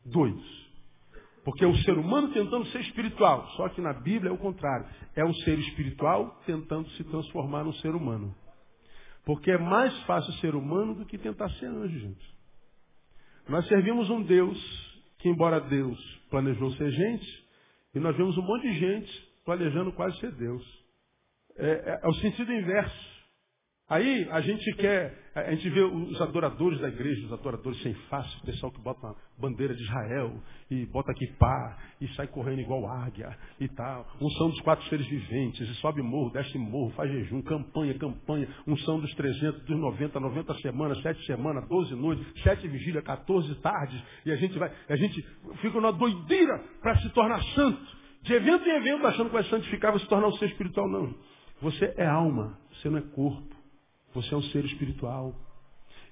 [0.06, 0.67] Doidos.
[1.48, 3.48] Porque é o ser humano tentando ser espiritual.
[3.52, 4.86] Só que na Bíblia é o contrário.
[5.16, 8.36] É o ser espiritual tentando se transformar num ser humano.
[9.24, 12.36] Porque é mais fácil ser humano do que tentar ser anjo, gente.
[13.48, 14.58] Nós servimos um Deus
[15.20, 15.98] que, embora Deus
[16.30, 17.48] planejou ser gente,
[17.96, 20.62] e nós vemos um monte de gente planejando quase ser Deus
[21.56, 23.08] é, é, é o sentido inverso.
[23.88, 28.36] Aí a gente quer, a gente vê os adoradores da igreja, os adoradores sem face,
[28.38, 30.34] o pessoal que bota uma bandeira de Israel
[30.72, 34.08] e bota aqui pá e sai correndo igual águia e tal.
[34.20, 39.00] Unção dos quatro seres viventes, e sobe morro, desce morro, faz jejum, campanha, campanha, unção
[39.00, 44.32] dos 300, dos 90, 90 semanas, sete semanas, 12 noites, sete vigílias, 14 tardes, e
[44.32, 45.22] a gente vai, a gente
[45.62, 47.98] fica numa doideira para se tornar santo.
[48.24, 51.14] De evento em evento, achando que vai santificar, vai se tornar um ser espiritual, não.
[51.62, 53.57] Você é alma, você não é corpo.
[54.14, 55.36] Você é um ser espiritual.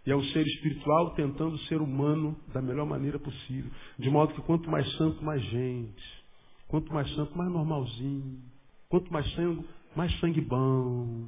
[0.06, 3.72] E é um ser espiritual tentando ser humano da melhor maneira possível.
[3.98, 6.24] De modo que quanto mais santo, mais gente.
[6.68, 8.40] Quanto mais santo, mais normalzinho.
[8.88, 11.28] Quanto mais sangue, mais sangue bom.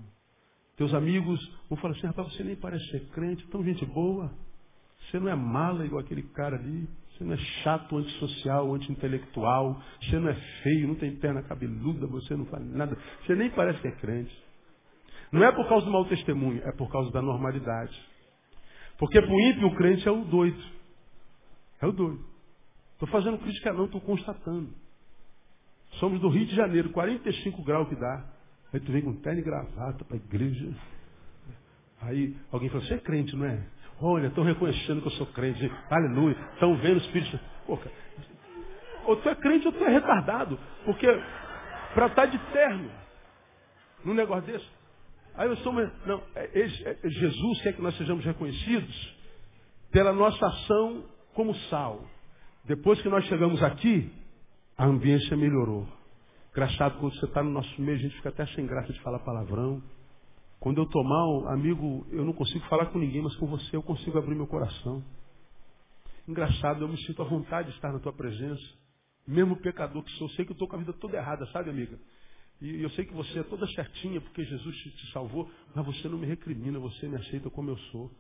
[0.76, 4.32] Teus amigos vão falar assim, rapaz, você nem parece ser crente, tão gente boa.
[5.10, 6.88] Você não é mala igual aquele cara ali.
[7.12, 9.82] Você não é chato, antissocial, anti-intelectual.
[10.02, 12.96] Você não é feio, não tem perna cabeluda, você não faz nada.
[13.26, 14.47] Você nem parece que é crente.
[15.32, 17.98] Não é por causa do mau testemunho, é por causa da normalidade.
[18.98, 20.64] Porque para o ímpio, o crente é o doido.
[21.82, 22.26] É o doido.
[22.94, 24.74] Estou fazendo crítica não, estou constatando.
[26.00, 28.26] Somos do Rio de Janeiro, 45 graus que dá.
[28.74, 30.74] Aí tu vem com terno e gravata para a igreja.
[32.02, 33.64] Aí alguém fala, você é crente, não é?
[34.00, 35.72] Olha, estão reconhecendo que eu sou crente.
[35.90, 36.36] Aleluia.
[36.54, 37.78] Estão vendo o Espírito Pô,
[39.06, 40.60] ou tu é crente ou tu é retardado.
[40.86, 41.08] Porque
[41.94, 42.90] para estar tá de terno
[44.04, 44.77] num negócio desse.
[45.38, 49.16] Aí eu sou uma, Não, é, é, é, Jesus quer que nós sejamos reconhecidos
[49.92, 52.04] pela nossa ação como sal.
[52.66, 54.12] Depois que nós chegamos aqui,
[54.76, 55.88] a ambiência melhorou.
[56.52, 59.20] Engraçado, quando você está no nosso meio, a gente fica até sem graça de falar
[59.20, 59.82] palavrão.
[60.60, 63.84] Quando eu estou mal, amigo, eu não consigo falar com ninguém, mas com você eu
[63.84, 65.04] consigo abrir meu coração.
[66.28, 68.64] Engraçado, eu me sinto à vontade de estar na tua presença.
[69.28, 71.98] Mesmo pecador que sou, sei que eu estou com a vida toda errada, sabe, amiga?
[72.60, 76.18] E eu sei que você é toda certinha porque Jesus te salvou, mas você não
[76.18, 78.12] me recrimina, você me aceita como eu sou.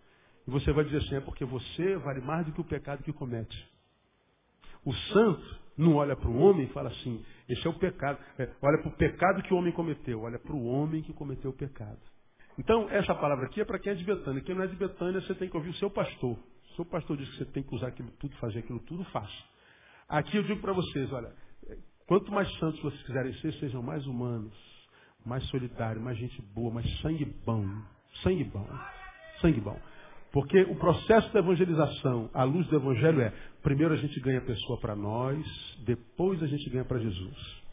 [0.48, 3.12] E você vai dizer assim, é porque você vale mais do que o pecado que
[3.12, 3.68] comete.
[4.86, 8.20] O santo não olha para o homem e fala assim, esse é o pecado.
[8.38, 11.52] É, olha para o pecado que o homem cometeu, olha para o homem que cometeu
[11.52, 12.00] o pecado.
[12.58, 14.42] Então, essa palavra aqui é para quem é de Betânia.
[14.42, 16.38] Quem não é de Betânia, você tem que ouvir o seu pastor.
[16.72, 19.44] O seu pastor diz que você tem que usar aquilo tudo, fazer aquilo tudo, faça.
[20.08, 21.34] Aqui eu digo para vocês, olha,
[22.08, 24.54] quanto mais santos vocês quiserem ser, sejam mais humanos,
[25.26, 27.66] mais solidários, mais gente boa, mais sangue bom.
[28.24, 28.68] Sangue bom.
[29.42, 29.80] Sangue bom.
[30.32, 34.46] Porque o processo da evangelização, à luz do evangelho é, primeiro a gente ganha a
[34.46, 35.46] pessoa para nós,
[35.86, 37.64] depois a gente ganha para Jesus.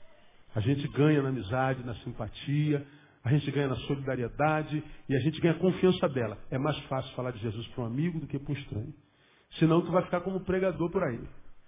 [0.55, 2.87] A gente ganha na amizade, na simpatia,
[3.25, 6.38] a gente ganha na solidariedade e a gente ganha a confiança dela.
[6.51, 8.94] É mais fácil falar de Jesus para um amigo do que para um estranho.
[9.59, 11.20] Senão tu vai ficar como pregador por aí.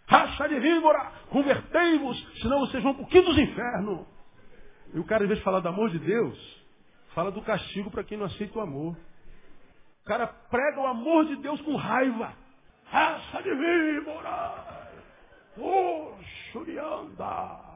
[0.09, 4.07] Racha de víbora, convertei-vos, senão vocês vão para o quinto dos infernos.
[4.95, 6.65] E o cara, em vez de falar do amor de Deus,
[7.15, 8.97] fala do castigo para quem não aceita o amor.
[10.03, 12.33] O cara prega o amor de Deus com raiva.
[12.85, 14.77] Raça de víbora!
[16.53, 17.67] Churianda!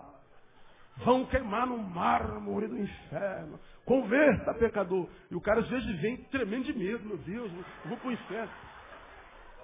[1.05, 3.59] vão queimar no mármore do inferno.
[3.85, 5.09] Converta, pecador.
[5.31, 8.13] E o cara às vezes vem tremendo de medo, meu Deus, eu vou para o
[8.13, 8.53] inferno.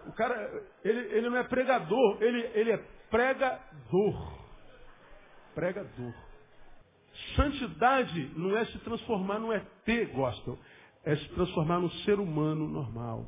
[0.07, 2.77] O cara, ele, ele não é pregador, ele, ele é
[3.11, 4.39] pregador.
[5.55, 6.15] Pregador.
[7.35, 9.65] Santidade não é se transformar no ET
[10.15, 10.59] gospel,
[11.05, 13.27] é se transformar no ser humano normal.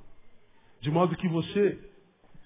[0.80, 1.78] De modo que você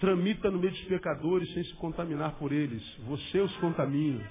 [0.00, 2.82] tramita no meio dos pecadores sem se contaminar por eles.
[3.06, 4.28] Você os contamina.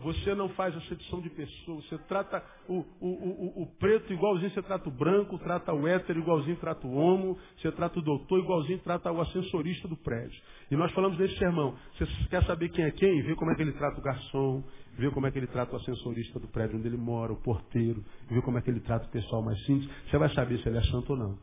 [0.00, 1.84] Você não faz acepção de pessoas.
[1.86, 6.20] Você trata o, o, o, o, preto igualzinho você trata o branco, trata o hétero
[6.20, 10.38] igualzinho trata o homo, você trata o doutor igualzinho trata o ascensorista do prédio.
[10.70, 11.74] E nós falamos nesse sermão.
[11.98, 13.22] Você quer saber quem é quem?
[13.22, 14.62] Vê como é que ele trata o garçom,
[14.98, 18.04] vê como é que ele trata o ascensorista do prédio onde ele mora, o porteiro,
[18.28, 19.88] vê como é que ele trata o pessoal mais simples.
[20.10, 21.38] Você vai saber se ele é santo ou não.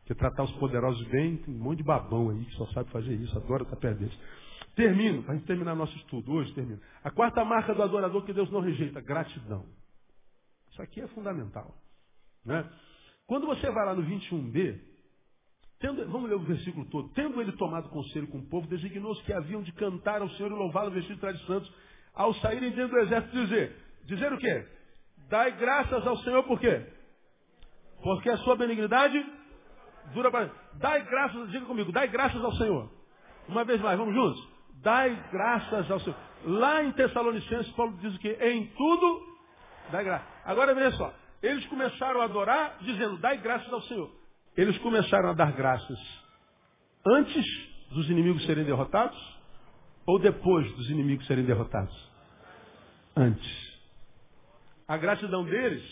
[0.00, 3.14] Porque tratar os poderosos bem, tem um monte de babão aí que só sabe fazer
[3.14, 4.18] isso, adora estar perto deles.
[4.74, 6.80] Termino, para a gente terminar nosso estudo, hoje termino.
[7.04, 9.66] A quarta marca do adorador que Deus não rejeita, gratidão.
[10.70, 11.74] Isso aqui é fundamental.
[12.44, 12.68] Né?
[13.26, 14.80] Quando você vai lá no 21b,
[15.78, 17.10] tendo, vamos ler o versículo todo.
[17.10, 20.54] Tendo ele tomado conselho com o povo, designou-se que haviam de cantar ao Senhor e
[20.54, 21.72] louvá-lo vestido de trajes santos,
[22.14, 24.66] ao saírem dentro do exército dizer, dizer o quê?
[25.28, 26.86] Dai graças ao Senhor por quê?
[28.02, 29.24] Porque a sua benignidade
[30.14, 30.50] dura para...
[30.74, 32.90] Dai graças, diga comigo, dai graças ao Senhor.
[33.48, 34.51] Uma vez mais, vamos juntos?
[34.82, 36.16] Dai graças ao Senhor.
[36.44, 38.36] Lá em Tessalonicenses, Paulo diz o quê?
[38.40, 39.22] Em tudo,
[39.92, 40.26] dai graças.
[40.44, 41.14] Agora veja só.
[41.40, 44.10] Eles começaram a adorar dizendo, dai graças ao Senhor.
[44.56, 45.98] Eles começaram a dar graças
[47.06, 47.44] antes
[47.90, 49.18] dos inimigos serem derrotados
[50.04, 52.10] ou depois dos inimigos serem derrotados?
[53.16, 53.72] Antes.
[54.88, 55.82] A gratidão deles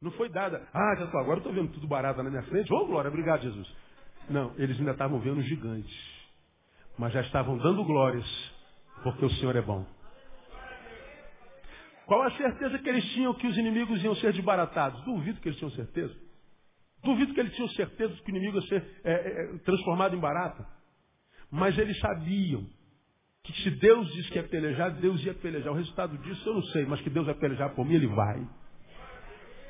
[0.00, 0.66] não foi dada.
[0.72, 2.72] Ah, já tô, agora estou vendo tudo barato na minha frente.
[2.72, 3.68] Ô, oh, glória, obrigado, Jesus.
[4.30, 6.17] Não, eles ainda estavam vendo gigantes
[6.98, 8.26] mas já estavam dando glórias,
[9.02, 9.86] porque o Senhor é bom.
[12.06, 15.02] Qual a certeza que eles tinham que os inimigos iam ser desbaratados?
[15.04, 16.14] Duvido que eles tinham certeza.
[17.04, 20.66] Duvido que eles tinham certeza que o inimigo ia ser é, é, transformado em barata.
[21.50, 22.66] Mas eles sabiam
[23.44, 25.72] que se Deus diz que é pelejar, Deus ia pelejar.
[25.72, 28.46] O resultado disso eu não sei, mas que Deus vai pelejar por mim, Ele vai.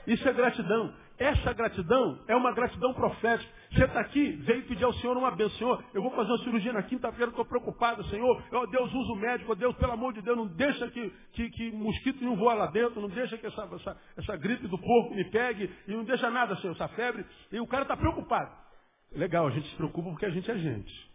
[0.06, 0.94] Isso é gratidão.
[1.18, 3.50] Essa gratidão é uma gratidão profética.
[3.72, 5.58] Você está aqui, veio pedir ao Senhor uma bênção.
[5.58, 8.42] Senhor, eu vou fazer uma cirurgia na quinta-feira, estou preocupado, Senhor.
[8.52, 11.50] Oh, Deus usa o médico, oh, Deus, pelo amor de Deus, não deixa que, que,
[11.50, 15.14] que mosquito não voa lá dentro, não deixa que essa, essa, essa gripe do porco
[15.14, 17.26] me pegue, e não deixa nada, Senhor, essa febre.
[17.50, 18.52] E o cara está preocupado.
[19.12, 21.08] Legal, a gente se preocupa porque a gente é gente.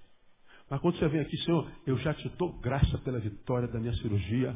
[0.69, 3.93] Mas quando você vem aqui, Senhor, eu já te dou graça pela vitória da minha
[3.93, 4.55] cirurgia.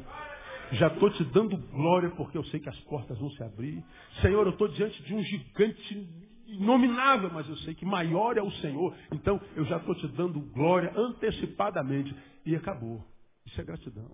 [0.73, 3.83] Já estou te dando glória porque eu sei que as portas vão se abrir.
[4.21, 6.09] Senhor, eu estou diante de um gigante
[6.47, 8.93] inominável, mas eu sei que maior é o Senhor.
[9.11, 12.15] Então eu já estou te dando glória antecipadamente.
[12.45, 13.03] E acabou.
[13.45, 14.11] Isso é gratidão.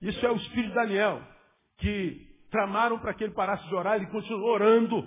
[0.00, 1.20] Isso é o espírito de Daniel,
[1.78, 5.06] que tramaram para que ele parasse de orar, ele continuou orando.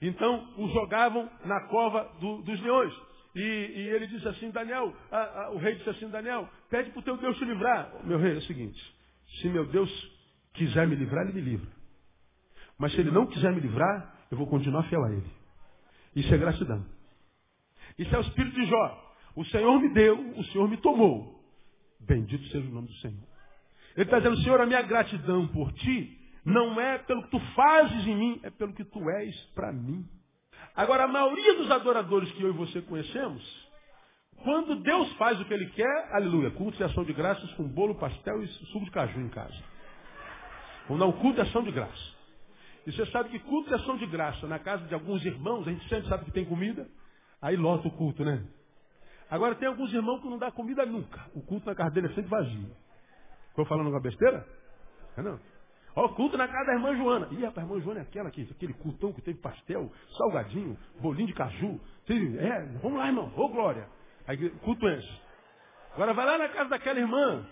[0.00, 2.92] Então o jogavam na cova do, dos leões.
[3.34, 7.00] E, e, ele disse assim, Daniel, a, a, o rei disse assim, Daniel, pede para
[7.00, 7.92] o teu Deus te livrar.
[8.04, 8.80] Meu rei, é o seguinte,
[9.40, 9.90] se meu Deus
[10.54, 11.70] quiser me livrar, ele me livra.
[12.78, 15.30] Mas se ele não quiser me livrar, eu vou continuar fiel a ele.
[16.14, 16.84] Isso é gratidão.
[17.98, 19.14] Isso é o espírito de Jó.
[19.36, 21.42] O Senhor me deu, o Senhor me tomou.
[22.00, 23.28] Bendito seja o nome do Senhor.
[23.96, 28.06] Ele está dizendo, Senhor, a minha gratidão por ti não é pelo que tu fazes
[28.06, 30.08] em mim, é pelo que tu és para mim.
[30.74, 33.67] Agora, a maioria dos adoradores que eu e você conhecemos,
[34.42, 37.94] quando Deus faz o que Ele quer, aleluia, culto de ação de graças com bolo,
[37.96, 39.54] pastel e suco de caju em casa.
[40.88, 42.18] Dar um culto de ação de graça.
[42.86, 45.70] E você sabe que culto de ação de graça na casa de alguns irmãos, a
[45.70, 46.88] gente sempre sabe que tem comida,
[47.42, 48.42] aí lota o culto, né?
[49.30, 51.26] Agora tem alguns irmãos que não dá comida nunca.
[51.34, 52.70] O culto na casa dele é sempre vazio.
[53.50, 54.46] Estou falando uma besteira?
[55.16, 55.38] É não.
[55.94, 57.28] Ó, culto na casa da irmã Joana.
[57.32, 61.26] Ih, rapaz, a irmã Joana é aquela aqui, aquele cultão que teve pastel, salgadinho, bolinho
[61.26, 61.80] de caju.
[62.08, 63.30] É, vamos lá, irmão.
[63.36, 63.86] Ô, glória.
[64.62, 65.20] Culto enche.
[65.94, 67.46] Agora vai lá na casa daquela irmã.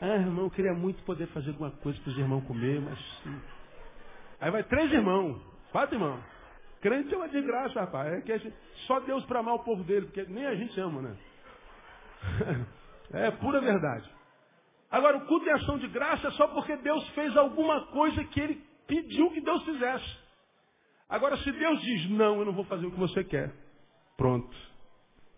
[0.00, 2.98] Ah, irmão, eu queria muito poder fazer alguma coisa para os irmãos comer, mas.
[4.40, 5.40] Aí vai três irmãos,
[5.72, 6.22] quatro irmãos.
[6.80, 8.12] Crente é uma desgraça, rapaz.
[8.12, 8.56] É que gente...
[8.86, 11.16] só Deus para amar o povo dele, porque nem a gente ama, né?
[13.12, 14.08] é pura verdade.
[14.90, 18.40] Agora, o culto é ação de graça é só porque Deus fez alguma coisa que
[18.40, 20.18] ele pediu que Deus fizesse.
[21.08, 23.52] Agora, se Deus diz, não, eu não vou fazer o que você quer.
[24.16, 24.67] Pronto.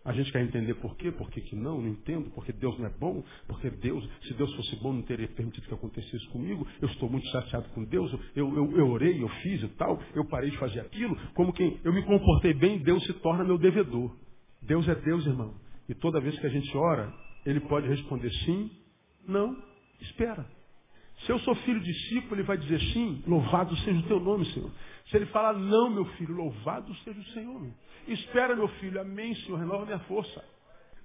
[0.03, 2.87] A gente quer entender por quê, por que, que não, não entendo, porque Deus não
[2.87, 6.87] é bom, porque Deus, se Deus fosse bom, não teria permitido que acontecesse comigo, eu
[6.87, 10.49] estou muito chateado com Deus, eu, eu, eu orei, eu fiz e tal, eu parei
[10.49, 14.15] de fazer aquilo, como quem eu me comportei bem, Deus se torna meu devedor.
[14.61, 15.53] Deus é Deus, irmão.
[15.87, 17.13] E toda vez que a gente ora,
[17.45, 18.71] Ele pode responder sim,
[19.27, 19.55] não,
[19.99, 20.45] espera.
[21.25, 24.71] Se eu sou filho discípulo, ele vai dizer sim, louvado seja o teu nome, Senhor.
[25.07, 27.67] Se ele falar não, meu filho, louvado seja o Senhor.
[28.07, 30.43] Espera, meu filho, amém, Senhor, renova minha força.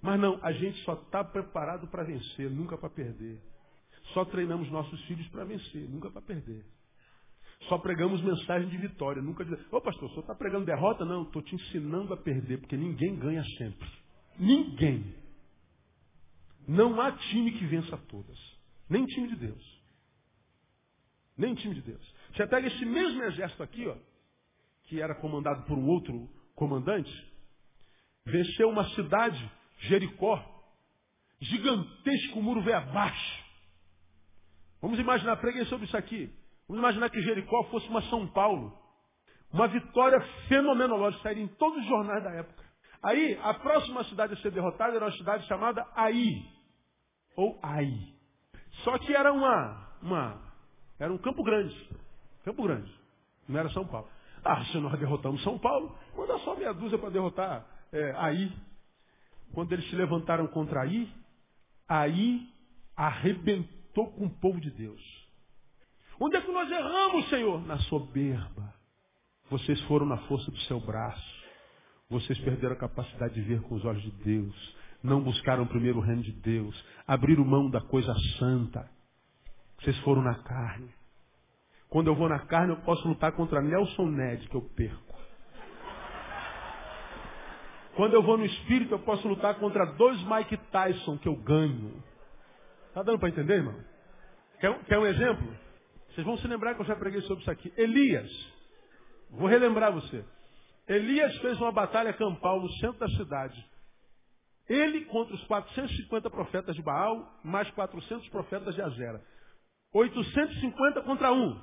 [0.00, 3.40] Mas não, a gente só está preparado para vencer, nunca para perder.
[4.14, 6.64] Só treinamos nossos filhos para vencer, nunca para perder.
[7.68, 9.52] Só pregamos mensagem de vitória, nunca de.
[9.70, 11.04] Ô pastor, senhor está pregando derrota?
[11.04, 13.88] Não, estou te ensinando a perder, porque ninguém ganha sempre.
[14.38, 15.14] Ninguém.
[16.68, 18.38] Não há time que vença todas.
[18.88, 19.76] Nem time de Deus.
[21.36, 22.14] Nem time de Deus.
[22.34, 23.96] Você pega esse mesmo exército aqui, ó,
[24.84, 27.12] que era comandado por um outro comandante,
[28.24, 30.42] venceu uma cidade, Jericó,
[31.40, 33.44] gigantesco muro veio abaixo.
[34.80, 36.30] Vamos imaginar, preguei sobre isso aqui.
[36.68, 38.76] Vamos imaginar que Jericó fosse uma São Paulo.
[39.52, 42.64] Uma vitória fenomenológica, sairia em todos os jornais da época.
[43.02, 46.42] Aí, a próxima cidade a ser derrotada era uma cidade chamada Aí.
[47.36, 47.88] Ou Ai.
[48.82, 50.45] Só que era uma, uma,
[50.98, 51.74] era um Campo Grande.
[52.44, 52.90] Campo Grande.
[53.48, 54.08] Não era São Paulo.
[54.44, 58.52] Ah, se nós derrotamos São Paulo, manda só meia dúzia para derrotar é, Aí.
[59.52, 61.12] Quando eles se levantaram contra Aí,
[61.88, 62.48] Aí
[62.96, 65.00] arrebentou com o povo de Deus.
[66.18, 67.66] Onde é que nós erramos, Senhor?
[67.66, 68.74] Na soberba.
[69.50, 71.36] Vocês foram na força do seu braço.
[72.08, 74.76] Vocês perderam a capacidade de ver com os olhos de Deus.
[75.02, 76.74] Não buscaram primeiro o reino de Deus.
[77.06, 78.90] Abriram mão da coisa santa.
[79.80, 80.94] Vocês foram na carne.
[81.88, 85.06] Quando eu vou na carne, eu posso lutar contra Nelson Ned, que eu perco.
[87.94, 92.02] Quando eu vou no espírito, eu posso lutar contra dois Mike Tyson, que eu ganho.
[92.92, 93.78] Tá dando para entender, irmão?
[94.60, 95.56] Quer, quer um exemplo?
[96.10, 97.72] Vocês vão se lembrar que eu já preguei sobre isso aqui.
[97.76, 98.30] Elias.
[99.30, 100.24] Vou relembrar você.
[100.88, 103.66] Elias fez uma batalha campal no centro da cidade.
[104.68, 109.22] Ele contra os 450 profetas de Baal, mais 400 profetas de Azera.
[109.92, 111.60] 850 contra um.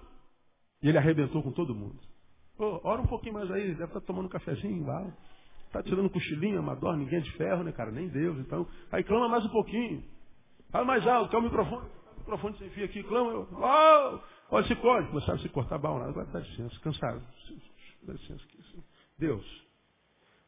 [0.81, 1.99] E ele arrebentou com todo mundo.
[2.57, 5.11] Pô, ora um pouquinho mais aí, deve estar tomando um cafezinho lá.
[5.67, 7.91] Está tirando um cochilinho, amador, ninguém é de ferro, né, cara?
[7.91, 8.67] Nem Deus, então.
[8.91, 10.03] Aí clama mais um pouquinho.
[10.71, 11.87] Fala mais alto, quer o microfone?
[12.15, 13.31] O microfone você enfia aqui, clama.
[13.31, 15.09] Eu, oh, olha, se corte.
[15.09, 17.23] Começaram a se cortar bal, agora dá licença, cansado.
[18.03, 18.43] Dá licença.
[19.17, 19.65] Deus,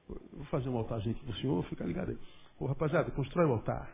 [0.08, 2.18] vou fazer um altarzinho aqui para o senhor, fica ligado aí.
[2.60, 3.92] Ô rapaziada, constrói o altar.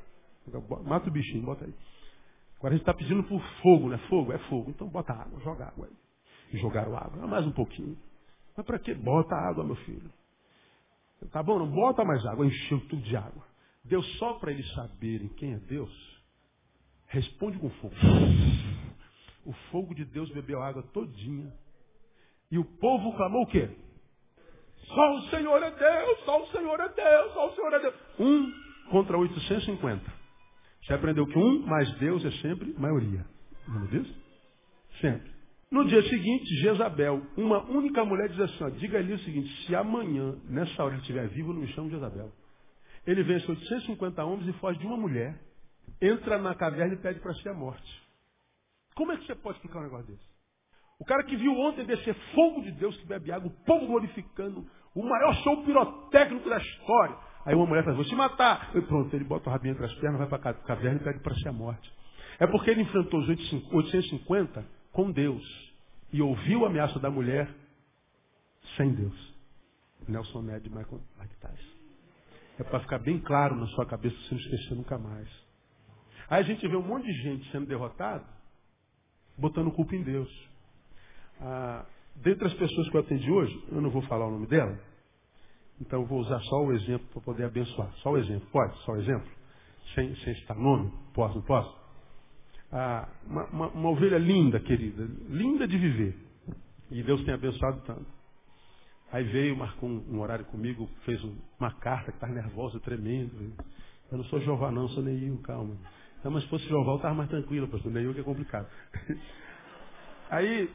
[0.84, 1.74] Mata o bichinho, bota aí.
[2.62, 3.98] Agora a gente está pedindo por fogo, né?
[4.08, 4.70] Fogo é fogo.
[4.70, 6.60] Então bota água, joga água aí.
[6.60, 7.26] Jogaram água.
[7.26, 7.98] Mais um pouquinho.
[8.56, 8.94] Mas para que?
[8.94, 10.12] Bota água, meu filho.
[11.32, 11.58] Tá bom?
[11.58, 12.46] Não bota mais água.
[12.46, 13.44] Encheu tudo de água.
[13.84, 15.92] Deus só para eles saberem quem é Deus.
[17.08, 17.96] Responde com fogo.
[19.44, 21.52] O fogo de Deus bebeu a água todinha.
[22.52, 23.72] E o povo clamou o quê?
[24.86, 27.96] Só o Senhor é Deus, só o Senhor é Deus, só o Senhor é Deus.
[28.20, 28.52] Um
[28.92, 30.21] contra 850.
[30.84, 33.26] Você aprendeu que um mais Deus é sempre maioria.
[33.68, 34.16] Não é disso?
[35.00, 35.32] Sempre.
[35.72, 39.76] No dia seguinte, Jezabel, uma única mulher, diz assim: ó, diga ali o seguinte: se
[39.76, 42.32] amanhã, nessa hora, ele estiver vivo, não me chamo Jezabel.
[43.06, 45.40] Ele vence 850 homens e foge de uma mulher,
[46.02, 48.02] entra na caverna e pede para si a morte.
[48.96, 50.32] Como é que você pode explicar um negócio desse?
[51.00, 54.68] O cara que viu ontem descer fogo de Deus que bebe água, o povo glorificando,
[54.94, 57.18] o maior show pirotécnico da história.
[57.46, 58.72] Aí uma mulher fala, vou te matar.
[58.76, 61.20] E pronto, ele bota o rabinho entre as pernas, vai para a caverna e pede
[61.20, 61.92] para si a morte.
[62.40, 65.44] É porque ele enfrentou os 850 com Deus.
[66.14, 67.50] E ouviu a ameaça da mulher
[68.76, 69.34] sem Deus.
[70.08, 71.82] Nelson Ned Michael Mike Tyson.
[72.60, 75.28] É para ficar bem claro na sua cabeça, você não esquecer nunca mais.
[76.30, 78.26] Aí a gente vê um monte de gente sendo derrotado,
[79.38, 80.30] botando culpa em Deus.
[81.40, 81.86] Ah,
[82.16, 84.80] dentre as pessoas que eu atendi hoje, eu não vou falar o nome dela,
[85.80, 87.92] então vou usar só o exemplo para poder abençoar.
[87.98, 88.48] Só o exemplo.
[88.52, 88.78] Pode?
[88.80, 89.30] Só o exemplo?
[89.96, 90.92] Sem, sem citar nome?
[91.14, 91.36] Posso?
[91.36, 91.76] Não posso?
[92.72, 95.08] Ah, uma, uma, uma, ovelha linda, querida.
[95.28, 96.16] Linda de viver.
[96.90, 98.06] E Deus tem abençoado tanto.
[99.12, 101.22] Aí veio, marcou um, um horário comigo, fez
[101.60, 103.54] uma carta que estava nervosa, tremendo.
[104.10, 105.76] Eu não sou Jeová não, sou Neil, calma.
[106.24, 107.92] Mas se fosse Jeová, eu estava mais tranquilo, pastor.
[107.92, 108.68] Neil que é complicado.
[110.30, 110.70] Aí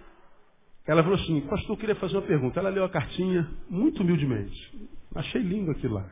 [0.86, 2.60] ela falou assim, pastor, eu queria fazer uma pergunta.
[2.60, 4.88] Ela leu a cartinha muito humildemente.
[5.14, 6.08] Achei lindo aquilo lá.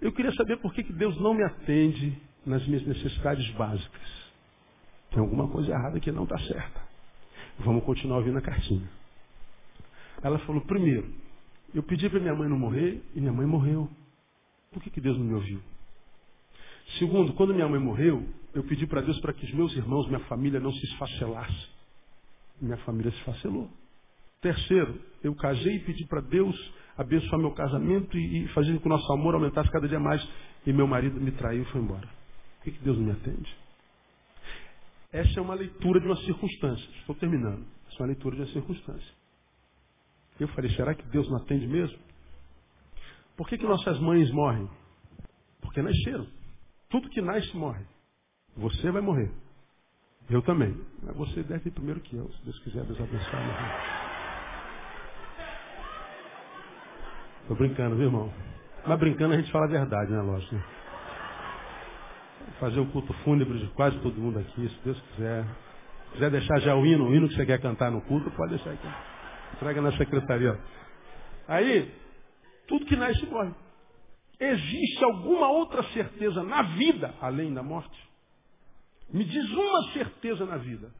[0.00, 4.26] Eu queria saber por que, que Deus não me atende nas minhas necessidades básicas.
[5.10, 6.80] Tem alguma coisa errada que não está certa.
[7.58, 8.88] Vamos continuar ouvindo a cartinha.
[10.22, 11.12] Ela falou, primeiro,
[11.74, 13.88] eu pedi para minha mãe não morrer e minha mãe morreu.
[14.70, 15.60] Por que, que Deus não me ouviu?
[16.98, 20.20] Segundo, quando minha mãe morreu, eu pedi para Deus para que os meus irmãos, minha
[20.20, 21.68] família não se esfacelassem.
[22.60, 23.70] Minha família se esfacelou.
[24.40, 26.56] Terceiro, eu casei e pedi para Deus
[26.96, 30.26] abençoar meu casamento e, e fazer com que o nosso amor aumentasse cada dia mais.
[30.66, 32.08] E meu marido me traiu e foi embora.
[32.56, 33.56] Por que, que Deus não me atende?
[35.12, 36.88] Essa é uma leitura de uma circunstância.
[36.98, 37.64] Estou terminando.
[37.88, 39.14] Essa é uma leitura de uma circunstância.
[40.38, 41.98] Eu falei, será que Deus não atende mesmo?
[43.36, 44.68] Por que, que nossas mães morrem?
[45.60, 46.26] Porque nasceram.
[46.88, 47.84] Tudo que nasce morre.
[48.56, 49.30] Você vai morrer.
[50.28, 50.74] Eu também.
[51.02, 54.15] Mas você deve ir primeiro que eu, se Deus quiser, Deus abençoe.
[57.46, 58.34] Estou brincando, viu, irmão?
[58.84, 60.52] Mas brincando a gente fala a verdade, né, lógico.
[60.52, 60.64] Né?
[62.58, 65.44] Fazer o culto fúnebre de quase todo mundo aqui, se Deus quiser.
[66.06, 68.50] Se quiser deixar já o hino, o hino que você quer cantar no culto, pode
[68.50, 68.88] deixar aqui.
[69.60, 70.58] Traga na secretaria.
[71.46, 71.94] Aí,
[72.66, 73.54] tudo que nasce morre.
[74.40, 77.96] Existe alguma outra certeza na vida além da morte?
[79.08, 80.90] Me diz uma certeza na vida,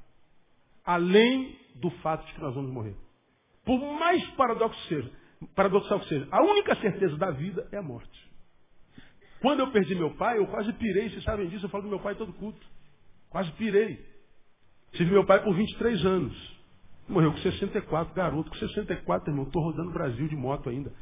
[0.85, 2.95] além do fato de que nós vamos morrer.
[3.65, 5.11] Por mais paradoxo seja,
[5.55, 8.27] paradoxal que seja, a única certeza da vida é a morte.
[9.41, 12.01] Quando eu perdi meu pai, eu quase pirei, vocês sabem disso, eu falo do meu
[12.01, 12.65] pai todo culto.
[13.29, 14.05] Quase pirei.
[14.93, 16.57] Tive meu pai por 23 anos.
[17.09, 18.51] Morreu com 64, garoto.
[18.51, 20.93] Com 64, irmão, estou rodando o Brasil de moto ainda.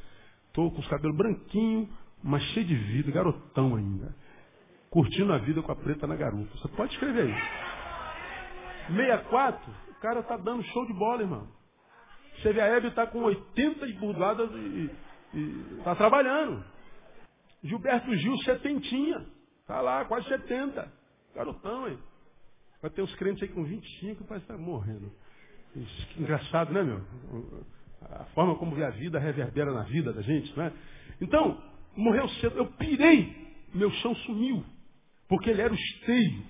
[0.49, 1.89] Estou com os cabelos branquinhos,
[2.23, 4.15] mas cheio de vida, garotão ainda.
[4.91, 6.57] Curtindo a vida com a preta na garupa.
[6.59, 7.35] Você pode escrever aí.
[8.89, 11.49] 64, o cara tá dando show de bola, irmão.
[12.45, 14.91] Você vê a Hebe tá com 80 burdadas e,
[15.33, 16.63] e tá trabalhando.
[17.63, 19.25] Gilberto Gil, setentinha.
[19.67, 20.93] Tá lá, quase 70.
[21.35, 21.99] Garotão, hein?
[22.83, 25.11] Vai ter uns crentes aí com 25 parece estar tá morrendo.
[25.73, 27.01] Que engraçado, né, meu?
[28.03, 30.71] A forma como a vida reverbera na vida da gente, né?
[31.23, 31.59] Então,
[31.97, 32.59] morreu cedo.
[32.59, 33.35] Eu pirei.
[33.73, 34.63] Meu chão sumiu.
[35.31, 36.43] Porque ele era o esteio.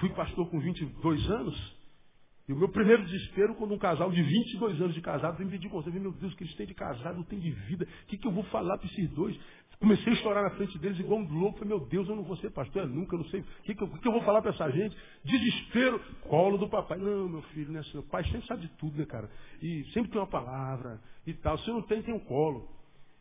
[0.00, 1.75] Fui pastor com 22 anos.
[2.48, 5.68] E o meu primeiro desespero, quando um casal de 22 anos de casado vem pedir
[5.68, 8.16] conselho, meu Deus, o que eles têm de casado, não tem de vida, o que,
[8.16, 9.36] que eu vou falar para esses dois?
[9.78, 11.58] Comecei a estourar na frente deles igual um louco.
[11.58, 13.40] Falei, meu Deus, eu não vou ser pastor, eu nunca, eu não sei.
[13.40, 14.96] O que, que, eu, que, eu vou falar para essa gente?
[15.22, 16.98] Desespero, colo do papai.
[16.98, 17.98] Não, meu filho, não é.
[17.98, 19.28] O pai sempre sabe de tudo, né, cara?
[19.60, 21.58] E sempre tem uma palavra e tal.
[21.58, 22.68] Se não tem, tem um colo.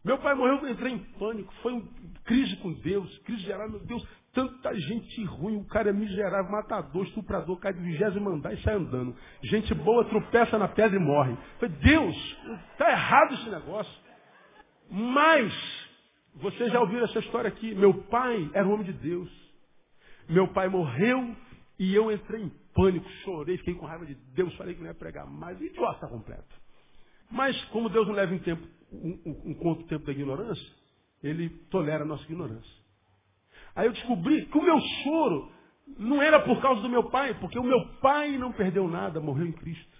[0.04, 1.54] Meu pai morreu, eu entrei em pânico.
[1.62, 1.84] Foi uma
[2.24, 4.08] crise com Deus, crise geral, meu Deus.
[4.36, 8.76] Tanta gente ruim, o cara é miserável, matador, estuprador, cai de vigésimo andar e sai
[8.76, 9.16] andando.
[9.42, 11.38] Gente boa tropeça na pedra e morre.
[11.58, 12.38] Falei, Deus,
[12.74, 14.02] está errado esse negócio.
[14.92, 15.54] Mas,
[16.36, 17.74] você já ouviu essa história aqui.
[17.76, 19.32] Meu pai era um homem de Deus.
[20.28, 21.34] Meu pai morreu
[21.80, 24.94] e eu entrei em pânico, chorei, fiquei com raiva de Deus, falei que não ia
[24.94, 25.62] pregar mais.
[25.62, 26.54] Idiota completo.
[27.32, 30.74] Mas, como Deus não leva em tempo, um, um, um tempo da ignorância,
[31.24, 32.85] ele tolera a nossa ignorância.
[33.76, 35.52] Aí eu descobri que o meu choro
[36.00, 39.46] não era por causa do meu pai, porque o meu pai não perdeu nada, morreu
[39.46, 39.96] em Cristo.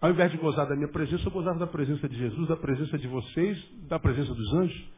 [0.00, 2.98] Ao invés de gozar da minha presença, eu gozava da presença de Jesus, da presença
[2.98, 3.58] de vocês,
[3.88, 4.92] da presença dos anjos.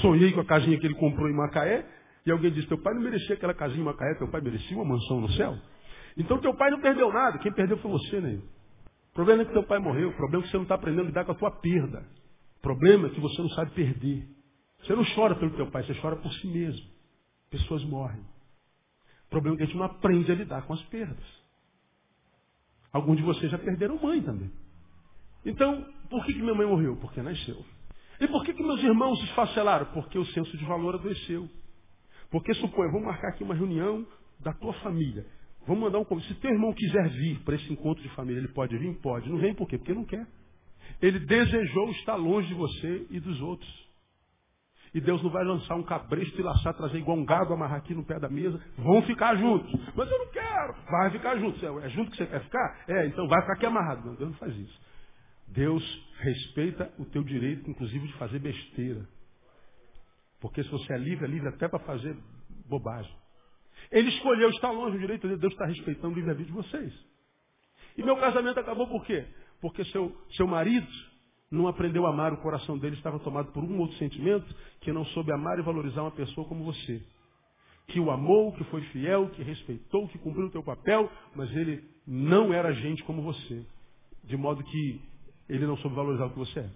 [0.00, 1.84] Sonhei com a casinha que ele comprou em Macaé,
[2.24, 4.84] e alguém disse, teu pai não merecia aquela casinha em Macaé, teu pai merecia uma
[4.84, 5.56] mansão no céu.
[6.16, 8.40] Então teu pai não perdeu nada, quem perdeu foi você, né?
[9.10, 11.04] O problema é que teu pai morreu, o problema é que você não está aprendendo
[11.04, 12.06] a lidar com a tua perda.
[12.58, 14.35] O problema é que você não sabe perder.
[14.86, 16.86] Você não chora pelo teu pai, você chora por si mesmo.
[17.50, 18.20] Pessoas morrem.
[19.26, 21.24] O problema é que a gente não aprende a lidar com as perdas.
[22.92, 24.50] Alguns de vocês já perderam mãe também.
[25.44, 26.96] Então, por que, que minha mãe morreu?
[26.96, 27.64] Porque nasceu.
[28.20, 29.86] E por que, que meus irmãos se esfacelaram?
[29.86, 31.48] Porque o senso de valor adoeceu.
[32.30, 34.06] Porque suponha, vamos marcar aqui uma reunião
[34.40, 35.26] da tua família.
[35.66, 36.28] Vamos mandar um convite.
[36.28, 38.94] Se teu irmão quiser vir para esse encontro de família, ele pode vir?
[39.00, 39.28] Pode.
[39.28, 39.78] Não vem por quê?
[39.78, 40.26] Porque não quer.
[41.02, 43.85] Ele desejou estar longe de você e dos outros.
[44.96, 47.94] E Deus não vai lançar um cabresto e laçar, trazer igual um gado, amarrar aqui
[47.94, 48.58] no pé da mesa.
[48.78, 49.70] Vão ficar juntos.
[49.94, 50.74] Mas eu não quero.
[50.90, 51.62] Vai ficar juntos.
[51.62, 52.84] É, é junto que você quer ficar?
[52.88, 54.06] É, então vai ficar aqui amarrado.
[54.06, 54.80] Não, Deus não faz isso.
[55.48, 55.84] Deus
[56.20, 59.06] respeita o teu direito, inclusive, de fazer besteira.
[60.40, 62.16] Porque se você é livre, é livre até para fazer
[62.66, 63.14] bobagem.
[63.92, 67.06] Ele escolheu estar longe, o direito de Deus está respeitando o livre-arbítrio de vocês.
[67.98, 69.26] E meu casamento acabou por quê?
[69.60, 70.88] Porque seu, seu marido
[71.50, 74.46] não aprendeu a amar, o coração dele estava tomado por um outro sentimento,
[74.80, 77.02] que não soube amar e valorizar uma pessoa como você.
[77.88, 81.84] Que o amou, que foi fiel, que respeitou, que cumpriu o teu papel, mas ele
[82.06, 83.64] não era gente como você.
[84.24, 85.00] De modo que
[85.48, 86.70] ele não soube valorizar o que você é.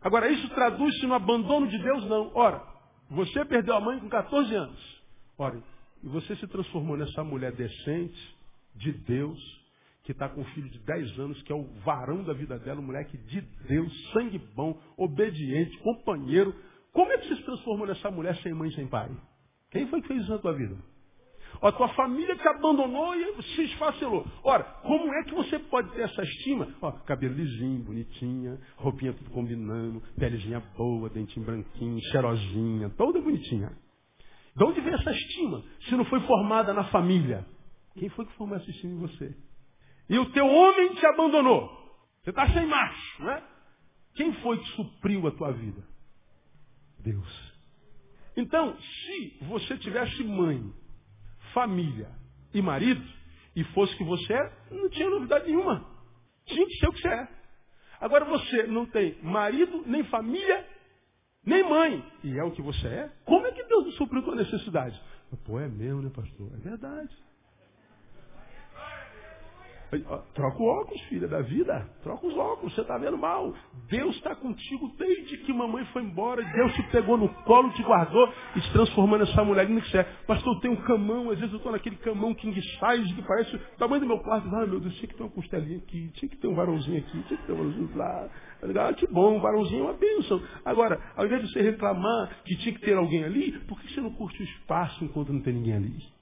[0.00, 2.08] Agora, isso traduz-se no abandono de Deus?
[2.08, 2.30] Não.
[2.34, 2.62] Ora,
[3.10, 5.02] você perdeu a mãe com 14 anos.
[5.36, 5.62] Ora,
[6.02, 8.36] e você se transformou nessa mulher decente,
[8.76, 9.65] de Deus,
[10.06, 12.80] que está com um filho de 10 anos, que é o varão da vida dela,
[12.80, 16.54] um moleque de Deus, sangue bom, obediente, companheiro.
[16.92, 19.10] Como é que você se transformou nessa mulher sem mãe sem pai?
[19.72, 20.76] Quem foi que fez isso na tua vida?
[21.60, 24.24] A tua família te abandonou e se esfacelou.
[24.44, 26.68] Ora, como é que você pode ter essa estima?
[26.80, 33.72] Ó, cabelo lisinho, bonitinha, roupinha tudo combinando, pelezinha boa, dentinho branquinho, cheirosinha, toda bonitinha.
[34.54, 35.64] De onde vem essa estima?
[35.88, 37.44] Se não foi formada na família.
[37.96, 39.46] Quem foi que formou essa estima em você?
[40.08, 41.68] E o teu homem te abandonou.
[42.22, 43.42] Você está sem macho, né?
[44.14, 45.82] Quem foi que supriu a tua vida?
[46.98, 47.54] Deus.
[48.36, 50.72] Então, se você tivesse mãe,
[51.52, 52.10] família
[52.52, 53.02] e marido,
[53.54, 55.86] e fosse o que você é, não tinha novidade nenhuma.
[56.44, 57.28] Tinha que ser o que você é.
[58.00, 60.66] Agora você não tem marido, nem família,
[61.44, 62.04] nem mãe.
[62.22, 63.12] E é o que você é?
[63.24, 65.00] Como é que Deus supriu tua necessidade?
[65.44, 66.52] Pô, é mesmo, né, pastor?
[66.54, 67.16] É verdade.
[70.34, 71.88] Troca o óculos, filha da vida.
[72.02, 73.54] Troca os óculos, você está vendo mal.
[73.88, 76.42] Deus está contigo desde que mamãe foi embora.
[76.42, 80.02] Deus te pegou no colo, te guardou e te transformou nessa mulher que você é.
[80.26, 83.54] Pastor, eu tenho um camão, às vezes eu estou naquele camão king size que parece
[83.54, 84.48] o tamanho do meu quarto.
[84.54, 87.22] Ah, meu Deus, tinha que ter uma costelinha aqui, tinha que ter um varãozinho aqui,
[87.22, 88.28] tinha que ter um varãozinho lá.
[88.62, 90.42] Ah, que bom, um varãozinho é uma bênção.
[90.64, 94.00] Agora, ao invés de você reclamar que tinha que ter alguém ali, por que você
[94.00, 96.16] não curte o espaço enquanto não tem ninguém ali?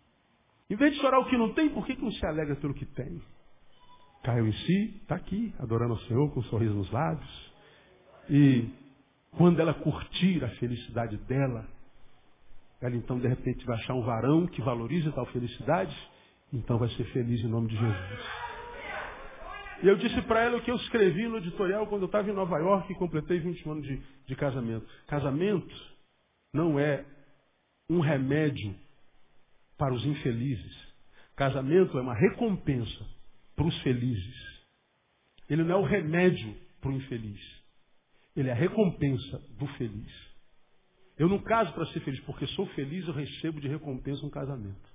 [0.68, 2.74] Em vez de chorar o que não tem, por que, que não se alegra pelo
[2.74, 3.20] que tem?
[4.24, 7.52] Caiu em si, está aqui, adorando ao Senhor com um sorriso nos lábios.
[8.28, 8.70] E
[9.36, 11.68] quando ela curtir a felicidade dela,
[12.80, 15.94] ela então de repente vai achar um varão que valorize tal felicidade,
[16.52, 18.20] então vai ser feliz em nome de Jesus.
[19.82, 22.34] E eu disse para ela o que eu escrevi no editorial quando eu estava em
[22.34, 24.86] Nova York e completei 21 anos de, de casamento.
[25.06, 25.74] Casamento
[26.54, 27.04] não é
[27.90, 28.74] um remédio
[29.76, 30.94] para os infelizes.
[31.36, 33.13] Casamento é uma recompensa
[33.54, 34.54] para os felizes.
[35.48, 37.40] Ele não é o remédio para o infeliz.
[38.36, 40.34] Ele é a recompensa do feliz.
[41.16, 44.92] Eu não caso para ser feliz, porque sou feliz, eu recebo de recompensa um casamento.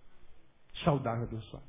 [0.84, 1.66] Saudável, abençoado.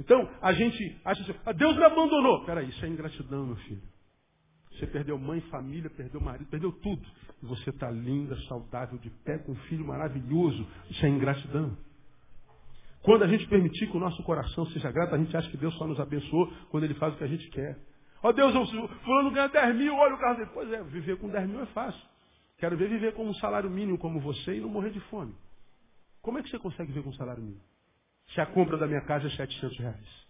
[0.00, 2.44] Então, a gente acha assim, ah, Deus me abandonou.
[2.46, 3.82] Peraí, isso é ingratidão, meu filho.
[4.72, 7.04] Você perdeu mãe, família, perdeu marido, perdeu tudo.
[7.42, 10.66] E você está linda, saudável, de pé, com um filho maravilhoso.
[10.88, 11.76] Isso é ingratidão.
[13.08, 15.74] Quando a gente permitir que o nosso coração seja grato, a gente acha que Deus
[15.78, 17.78] só nos abençoou quando Ele faz o que a gente quer.
[18.22, 20.50] Ó oh, Deus, o fulano ganha 10 mil, olha o carro dele.
[20.52, 22.02] Pois é, viver com 10 mil é fácil.
[22.58, 25.34] Quero ver viver com um salário mínimo como você e não morrer de fome.
[26.20, 27.62] Como é que você consegue viver com um salário mínimo?
[28.34, 30.26] Se a compra da minha casa é 700 reais.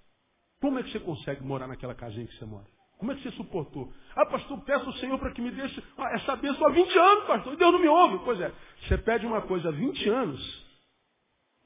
[0.60, 2.66] Como é que você consegue morar naquela casinha que você mora?
[2.96, 3.92] Como é que você suportou?
[4.14, 7.24] Ah, pastor, peço ao Senhor para que me deixe ah, essa bênção há 20 anos,
[7.24, 7.54] pastor.
[7.54, 8.24] E Deus não me ouve.
[8.24, 8.52] Pois é,
[8.86, 10.67] você pede uma coisa há 20 anos,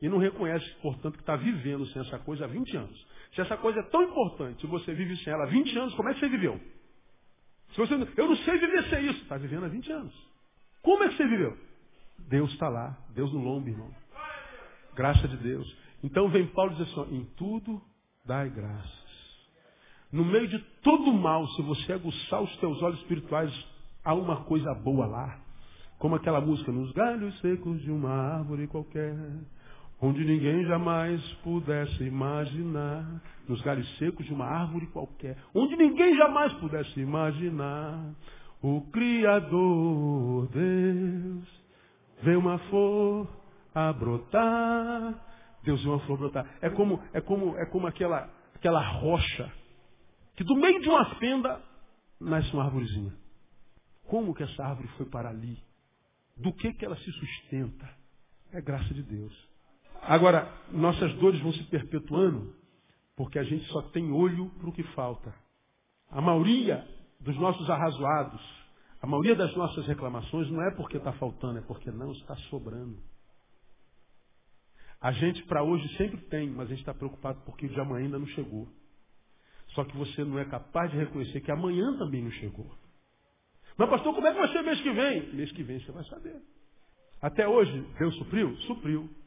[0.03, 3.07] e não reconhece, portanto, que está vivendo sem essa coisa há 20 anos.
[3.35, 6.09] Se essa coisa é tão importante e você vive sem ela há 20 anos, como
[6.09, 6.61] é que você viveu?
[7.71, 9.23] Se você, eu não sei viver sem isso.
[9.23, 10.29] Está vivendo há 20 anos.
[10.83, 11.57] Como é que você viveu?
[12.29, 12.99] Deus está lá.
[13.15, 13.91] Deus no lombo, irmão.
[14.95, 15.77] Graça de Deus.
[16.03, 17.81] Então vem Paulo dizer assim, em tudo
[18.27, 19.03] dai graças.
[20.11, 23.51] No meio de todo mal, se você aguçar os teus olhos espirituais,
[24.05, 25.41] há uma coisa boa lá.
[25.99, 29.15] Como aquela música, nos galhos secos de uma árvore qualquer
[30.03, 36.53] onde ninguém jamais pudesse imaginar, nos galhos secos de uma árvore qualquer, onde ninguém jamais
[36.55, 38.13] pudesse imaginar,
[38.61, 41.63] o Criador Deus
[42.21, 43.29] vê uma flor
[43.73, 45.29] a brotar.
[45.63, 46.47] Deus vê uma flor brotar.
[46.61, 49.53] É como, é como, é como aquela, aquela rocha
[50.35, 51.63] que do meio de uma fenda
[52.21, 53.13] nasce uma árvorezinha.
[54.09, 55.63] Como que essa árvore foi para ali?
[56.37, 57.89] Do que que ela se sustenta?
[58.53, 59.52] É graça de Deus.
[60.03, 62.55] Agora, nossas dores vão se perpetuando
[63.17, 65.33] porque a gente só tem olho para o que falta.
[66.11, 66.87] A maioria
[67.21, 68.41] dos nossos arrazoados,
[69.01, 72.99] a maioria das nossas reclamações não é porque está faltando, é porque não está sobrando.
[75.01, 78.05] A gente para hoje sempre tem, mas a gente está preocupado porque o de amanhã
[78.05, 78.69] ainda não chegou.
[79.69, 82.71] Só que você não é capaz de reconhecer que amanhã também não chegou.
[83.77, 85.35] Mas pastor, como é que vai ser mês que vem?
[85.35, 86.41] Mês que vem você vai saber.
[87.21, 88.55] Até hoje, Deus supriu?
[88.63, 89.22] Supriu.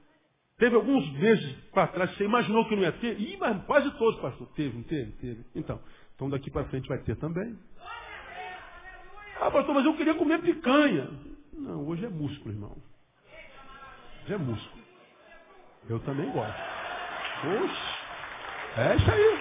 [0.58, 3.20] Teve alguns meses para trás, você imaginou que não ia ter?
[3.20, 4.48] Ih, mas quase todos, pastor.
[4.56, 5.12] Teve, teve?
[5.14, 5.46] Teve.
[5.54, 5.82] Então,
[6.16, 7.60] então daqui para frente vai ter também.
[9.42, 11.10] Ah, pastor, mas eu queria comer picanha.
[11.52, 12.78] Não, hoje é músculo, irmão.
[14.24, 14.84] Hoje é músculo.
[15.90, 16.62] Eu também gosto.
[17.44, 19.40] Oxe, é isso aí.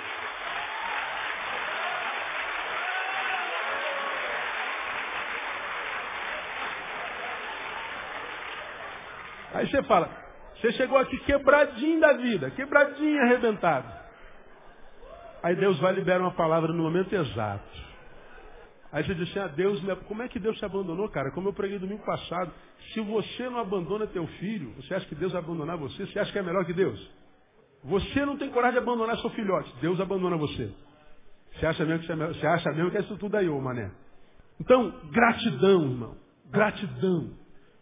[9.54, 10.23] Aí você fala,
[10.64, 13.86] você chegou aqui quebradinho da vida, quebradinho, arrebentado.
[15.42, 17.84] Aí Deus vai liberar uma palavra no momento exato.
[18.90, 21.30] Aí você diz assim, ah, Deus, como é que Deus te abandonou, cara?
[21.32, 22.50] Como eu preguei domingo passado,
[22.94, 26.06] se você não abandona teu filho, você acha que Deus vai abandonar você?
[26.06, 27.12] Você acha que é melhor que Deus?
[27.82, 30.72] Você não tem coragem de abandonar seu filhote, Deus abandona você.
[31.52, 33.90] Você acha mesmo que, é você acha mesmo que é isso tudo aí, ô mané?
[34.58, 36.16] Então, gratidão, irmão.
[36.50, 37.30] Gratidão.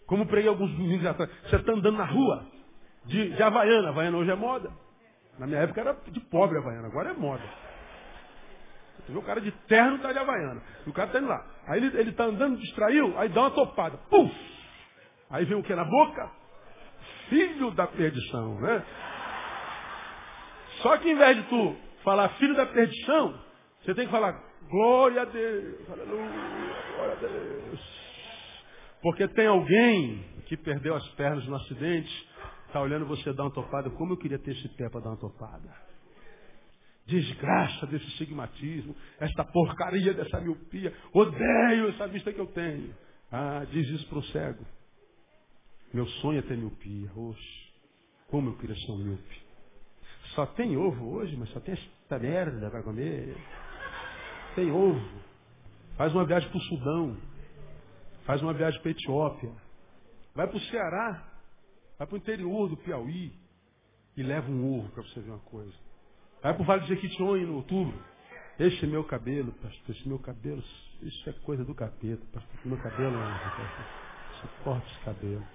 [0.07, 1.31] Como preguei alguns domingos atrás.
[1.45, 2.45] Você está andando na rua,
[3.05, 3.89] de, de Havaiana.
[3.89, 4.71] Havaiana hoje é moda.
[5.39, 7.43] Na minha época era de pobre Havaiana, agora é moda.
[8.99, 10.63] Você vê o cara de terno tá de Havaiana.
[10.87, 11.45] E o cara está indo lá.
[11.67, 13.97] Aí ele, ele tá andando, distraiu, aí dá uma topada.
[14.09, 14.33] Puf!
[15.31, 16.31] Aí vem o que na boca?
[17.29, 18.85] Filho da perdição, né?
[20.83, 23.41] Só que em vez de tu falar filho da perdição,
[23.81, 24.39] você tem que falar
[24.69, 26.31] glória a Deus, aleluia,
[26.97, 28.03] glória a Deus.
[29.03, 32.29] Porque tem alguém que perdeu as pernas no acidente,
[32.73, 33.91] está olhando você dar uma topada.
[33.91, 35.71] Como eu queria ter esse pé para dar uma topada.
[37.07, 40.95] Desgraça desse estigmatismo, esta porcaria dessa miopia.
[41.13, 42.95] Odeio essa vista que eu tenho.
[43.31, 44.65] Ah, diz isso para o cego.
[45.93, 47.11] Meu sonho é ter miopia.
[47.15, 47.73] Oxe,
[48.29, 49.43] como eu queria ser um míope.
[50.35, 53.37] Só tem ovo hoje, mas só tem esta merda para comer.
[54.55, 55.21] Tem ovo.
[55.97, 57.17] Faz uma viagem para o Sudão.
[58.25, 59.53] Faz uma viagem para a Etiópia.
[60.35, 61.32] Vai para o Ceará.
[62.03, 63.33] Vai para o interior do Piauí.
[64.17, 65.73] E leva um ovo para você ver uma coisa.
[66.43, 67.97] Vai para o Vale de Jequitinhonha no outubro.
[68.59, 70.61] Este meu cabelo, pastor, esse meu cabelo,
[71.01, 72.61] isso é coisa do capeta, pastor.
[72.65, 73.17] Meu cabelo,
[74.41, 75.47] suporta esse cabelo.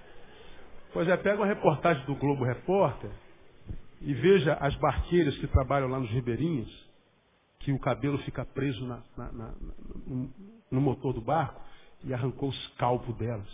[0.93, 3.11] Pois é, pega uma reportagem do Globo Repórter
[3.99, 6.89] e veja as barqueiras que trabalham lá nos ribeirinhos,
[7.59, 9.51] que o cabelo fica preso na, na, na,
[10.05, 10.33] no,
[10.71, 11.61] no motor do barco
[12.05, 13.49] e arrancou os calvos delas.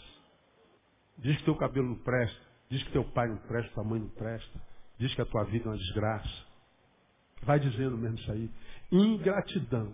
[1.17, 4.09] Diz que teu cabelo não presta, diz que teu pai não presta, tua mãe não
[4.09, 4.61] presta,
[4.97, 6.53] diz que a tua vida é uma desgraça.
[7.43, 8.49] Vai dizendo mesmo isso aí.
[8.91, 9.93] Ingratidão.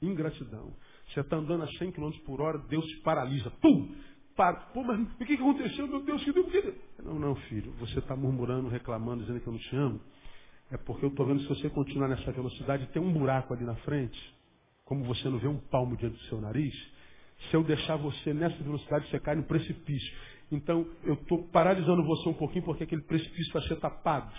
[0.00, 0.72] Ingratidão.
[1.08, 3.50] Você está andando a 100 km por hora, Deus te paralisa.
[3.60, 3.94] Pum!
[4.36, 4.60] Para.
[4.72, 5.86] Pô, mas o que aconteceu?
[5.86, 6.74] Meu Deus, que deu?
[7.02, 7.72] Não, não, filho.
[7.80, 10.00] Você está murmurando, reclamando, dizendo que eu não te amo.
[10.70, 13.74] É porque eu estou vendo se você continuar nessa velocidade, tem um buraco ali na
[13.76, 14.18] frente.
[14.84, 16.74] Como você não vê um palmo diante do seu nariz,
[17.50, 20.12] se eu deixar você nessa velocidade, você cai no precipício.
[20.52, 24.30] Então, eu estou paralisando você um pouquinho porque aquele precipício vai ser tapado.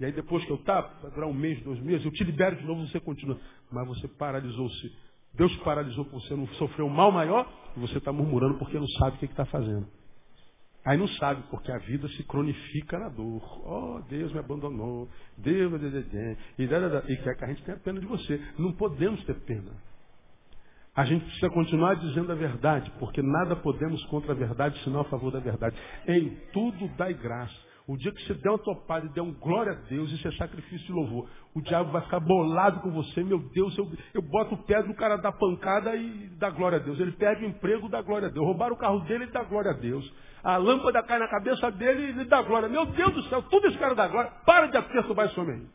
[0.00, 2.56] E aí depois que eu tapo, vai durar um mês, dois meses, eu te libero
[2.56, 3.38] de novo, você continua.
[3.70, 4.92] Mas você paralisou-se.
[5.34, 9.16] Deus paralisou você não sofreu um mal maior e você está murmurando porque não sabe
[9.16, 9.86] o que está fazendo.
[10.84, 13.42] Aí não sabe, porque a vida se cronifica na dor.
[13.66, 15.06] Oh, Deus me abandonou.
[15.36, 18.40] Deus, e, e quer que a gente tenha pena de você.
[18.58, 19.70] Não podemos ter pena.
[20.98, 25.04] A gente precisa continuar dizendo a verdade, porque nada podemos contra a verdade, senão a
[25.04, 25.76] favor da verdade.
[26.08, 27.54] Em tudo dai graça.
[27.86, 30.32] O dia que você der uma topada e der um glória a Deus, isso é
[30.32, 31.28] sacrifício de louvor.
[31.54, 33.22] O diabo vai ficar bolado com você.
[33.22, 36.82] Meu Deus, eu, eu boto o pé do cara da pancada e dá glória a
[36.82, 36.98] Deus.
[36.98, 38.44] Ele perde o emprego, dá glória a Deus.
[38.44, 40.12] Roubaram o carro dele e dá glória a Deus.
[40.42, 42.68] A lâmpada cai na cabeça dele e dá glória.
[42.68, 44.32] Meu Deus do céu, tudo esse cara dá glória.
[44.44, 45.66] Para de perturbar esse homem aí.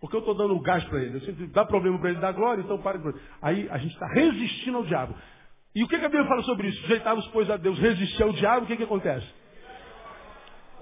[0.00, 1.16] Porque eu estou dando gás para ele.
[1.16, 4.06] Eu sempre dá problema para ele dar glória, então para de Aí a gente está
[4.06, 5.14] resistindo ao diabo.
[5.74, 6.80] E o que, que a Bíblia fala sobre isso?
[6.82, 9.26] Sujeitavos, pois, a Deus, resistir ao diabo, o que, que acontece?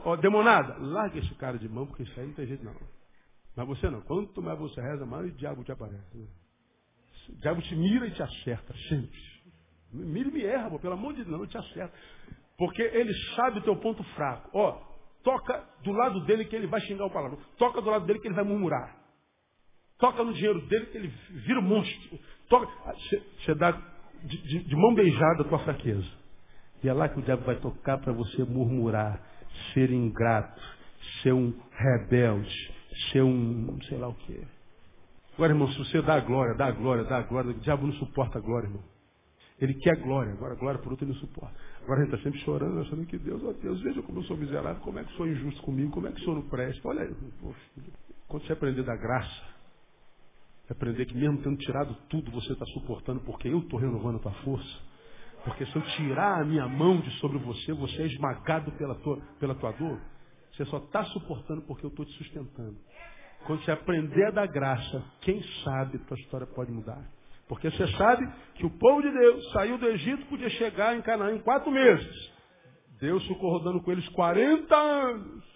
[0.05, 2.75] Ó, oh, demonada, larga esse cara de mão, porque isso aí não tem jeito não.
[3.57, 4.03] Mas você não.
[4.03, 6.29] Quanto mais você reza, mais o diabo te aparece.
[7.29, 9.19] O diabo te mira e te acerta, sempre.
[9.93, 11.95] Mira e me erra, pô, pelo amor de Deus, não te acerta.
[12.59, 14.51] Porque ele sabe o teu ponto fraco.
[14.53, 14.81] Ó,
[15.23, 17.39] toca do lado dele que ele vai xingar o palavrão.
[17.57, 19.04] Toca do lado dele que ele vai murmurar.
[20.05, 21.15] Toca no dinheiro dele ele
[21.47, 22.19] vira um monstro.
[22.47, 22.71] Toca.
[23.41, 23.71] Você dá
[24.23, 26.07] de, de, de, mão beijada a tua fraqueza.
[26.83, 29.19] E é lá que o diabo vai tocar para você murmurar,
[29.73, 30.61] ser ingrato,
[31.23, 32.71] ser um rebelde,
[33.11, 34.43] ser um sei lá o quê.
[35.37, 38.43] Agora, irmão, se você dá glória, dá glória, dá glória, o diabo não suporta a
[38.43, 38.85] glória, irmão.
[39.59, 41.55] Ele quer glória, agora glória por outro ele não suporta.
[41.83, 44.37] Agora a gente está sempre chorando, achando que Deus, ó Deus, veja como eu sou
[44.37, 46.87] miserável, como é que sou injusto comigo, como é que sou no presta.
[46.87, 47.15] Olha aí,
[48.29, 49.54] quando você aprender da graça,
[50.71, 54.33] Aprender que mesmo tendo tirado tudo, você está suportando porque eu estou renovando a tua
[54.43, 54.79] força.
[55.45, 59.21] Porque se eu tirar a minha mão de sobre você, você é esmagado pela tua,
[59.39, 60.01] pela tua dor.
[60.53, 62.77] Você só está suportando porque eu estou te sustentando.
[63.47, 67.05] Quando você aprender a dar graça, quem sabe tua história pode mudar.
[67.47, 71.33] Porque você sabe que o povo de Deus saiu do Egito, podia chegar em Canaã
[71.33, 72.33] em quatro meses.
[72.99, 75.54] Deus ficou rodando com eles 40 anos.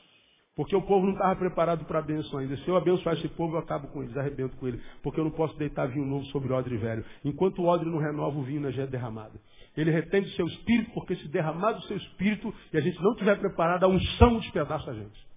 [0.59, 2.57] Porque o povo não estava preparado para a bênção ainda.
[2.57, 4.83] Se eu abençoar esse povo, eu acabo com eles, arrebento com ele.
[5.05, 7.05] Porque eu não posso deitar vinho novo sobre odre velho.
[7.25, 9.39] Enquanto o odre não renova, o vinho não é derramado.
[9.77, 13.13] Ele retém o seu espírito, porque se derramar do seu espírito e a gente não
[13.13, 15.29] estiver preparado, a unção despedaça a gente.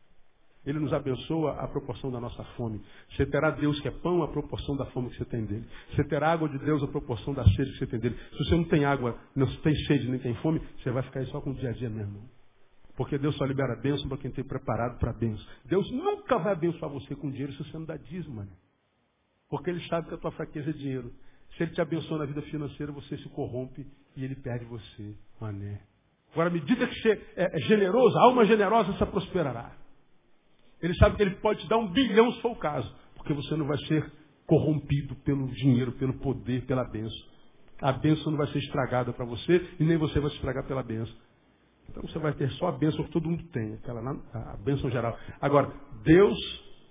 [0.65, 2.81] Ele nos abençoa a proporção da nossa fome.
[3.11, 5.67] Você terá Deus que é pão a proporção da fome que você tem dele.
[5.91, 8.17] Você terá água de Deus a proporção da sede que você tem dele.
[8.31, 11.27] Se você não tem água, não tem sede nem tem fome, você vai ficar aí
[11.27, 12.40] só com o dia a dia mesmo.
[13.01, 15.43] Porque Deus só libera bênção para quem tem preparado para bênção.
[15.65, 18.51] Deus nunca vai abençoar você com dinheiro se você não dá dízimo, mano.
[19.49, 21.11] Porque Ele sabe que a tua fraqueza é dinheiro.
[21.57, 25.81] Se Ele te abençoa na vida financeira, você se corrompe e Ele perde você, mané.
[26.31, 29.75] Agora, à medida que você é, é generoso, a alma generosa se prosperará.
[30.79, 32.95] Ele sabe que Ele pode te dar um bilhão se for o caso.
[33.15, 34.11] Porque você não vai ser
[34.45, 37.17] corrompido pelo dinheiro, pelo poder, pela bênção.
[37.81, 40.83] A bênção não vai ser estragada para você e nem você vai se estragar pela
[40.83, 41.15] bênção.
[41.89, 44.01] Então você vai ter só a bênção que todo mundo tem, aquela
[44.33, 45.17] a bênção geral.
[45.41, 45.71] Agora,
[46.03, 46.37] Deus,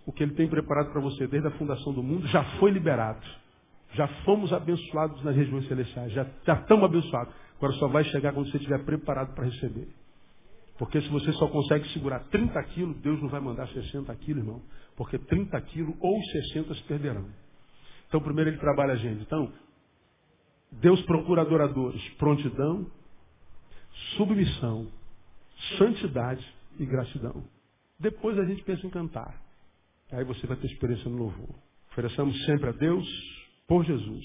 [0.06, 3.24] o que Ele tem preparado para você desde a fundação do mundo, já foi liberado.
[3.92, 7.34] Já fomos abençoados nas regiões celestiais, já, já estamos abençoados.
[7.56, 9.88] Agora só vai chegar quando você estiver preparado para receber.
[10.78, 14.62] Porque se você só consegue segurar 30 quilos, Deus não vai mandar 60 quilos, irmão.
[14.96, 17.26] Porque 30 quilos ou 60 se perderão.
[18.08, 19.20] Então primeiro ele trabalha a gente.
[19.20, 19.52] Então,
[20.72, 22.02] Deus procura adoradores.
[22.14, 22.86] Prontidão,
[24.16, 24.86] submissão,
[25.78, 26.46] santidade
[26.78, 27.44] e gratidão.
[27.98, 29.40] Depois a gente pensa em cantar.
[30.12, 31.54] Aí você vai ter experiência no louvor.
[31.92, 33.06] Ofereçamos sempre a Deus,
[33.66, 34.24] por Jesus,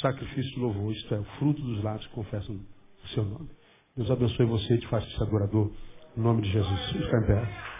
[0.00, 3.48] sacrifício louvor, isto é, o fruto dos lábios que confessam o seu nome.
[3.96, 5.70] Deus abençoe você e te faça esse adorador.
[6.16, 6.92] Em nome de Jesus.
[6.92, 7.79] Fica em pé.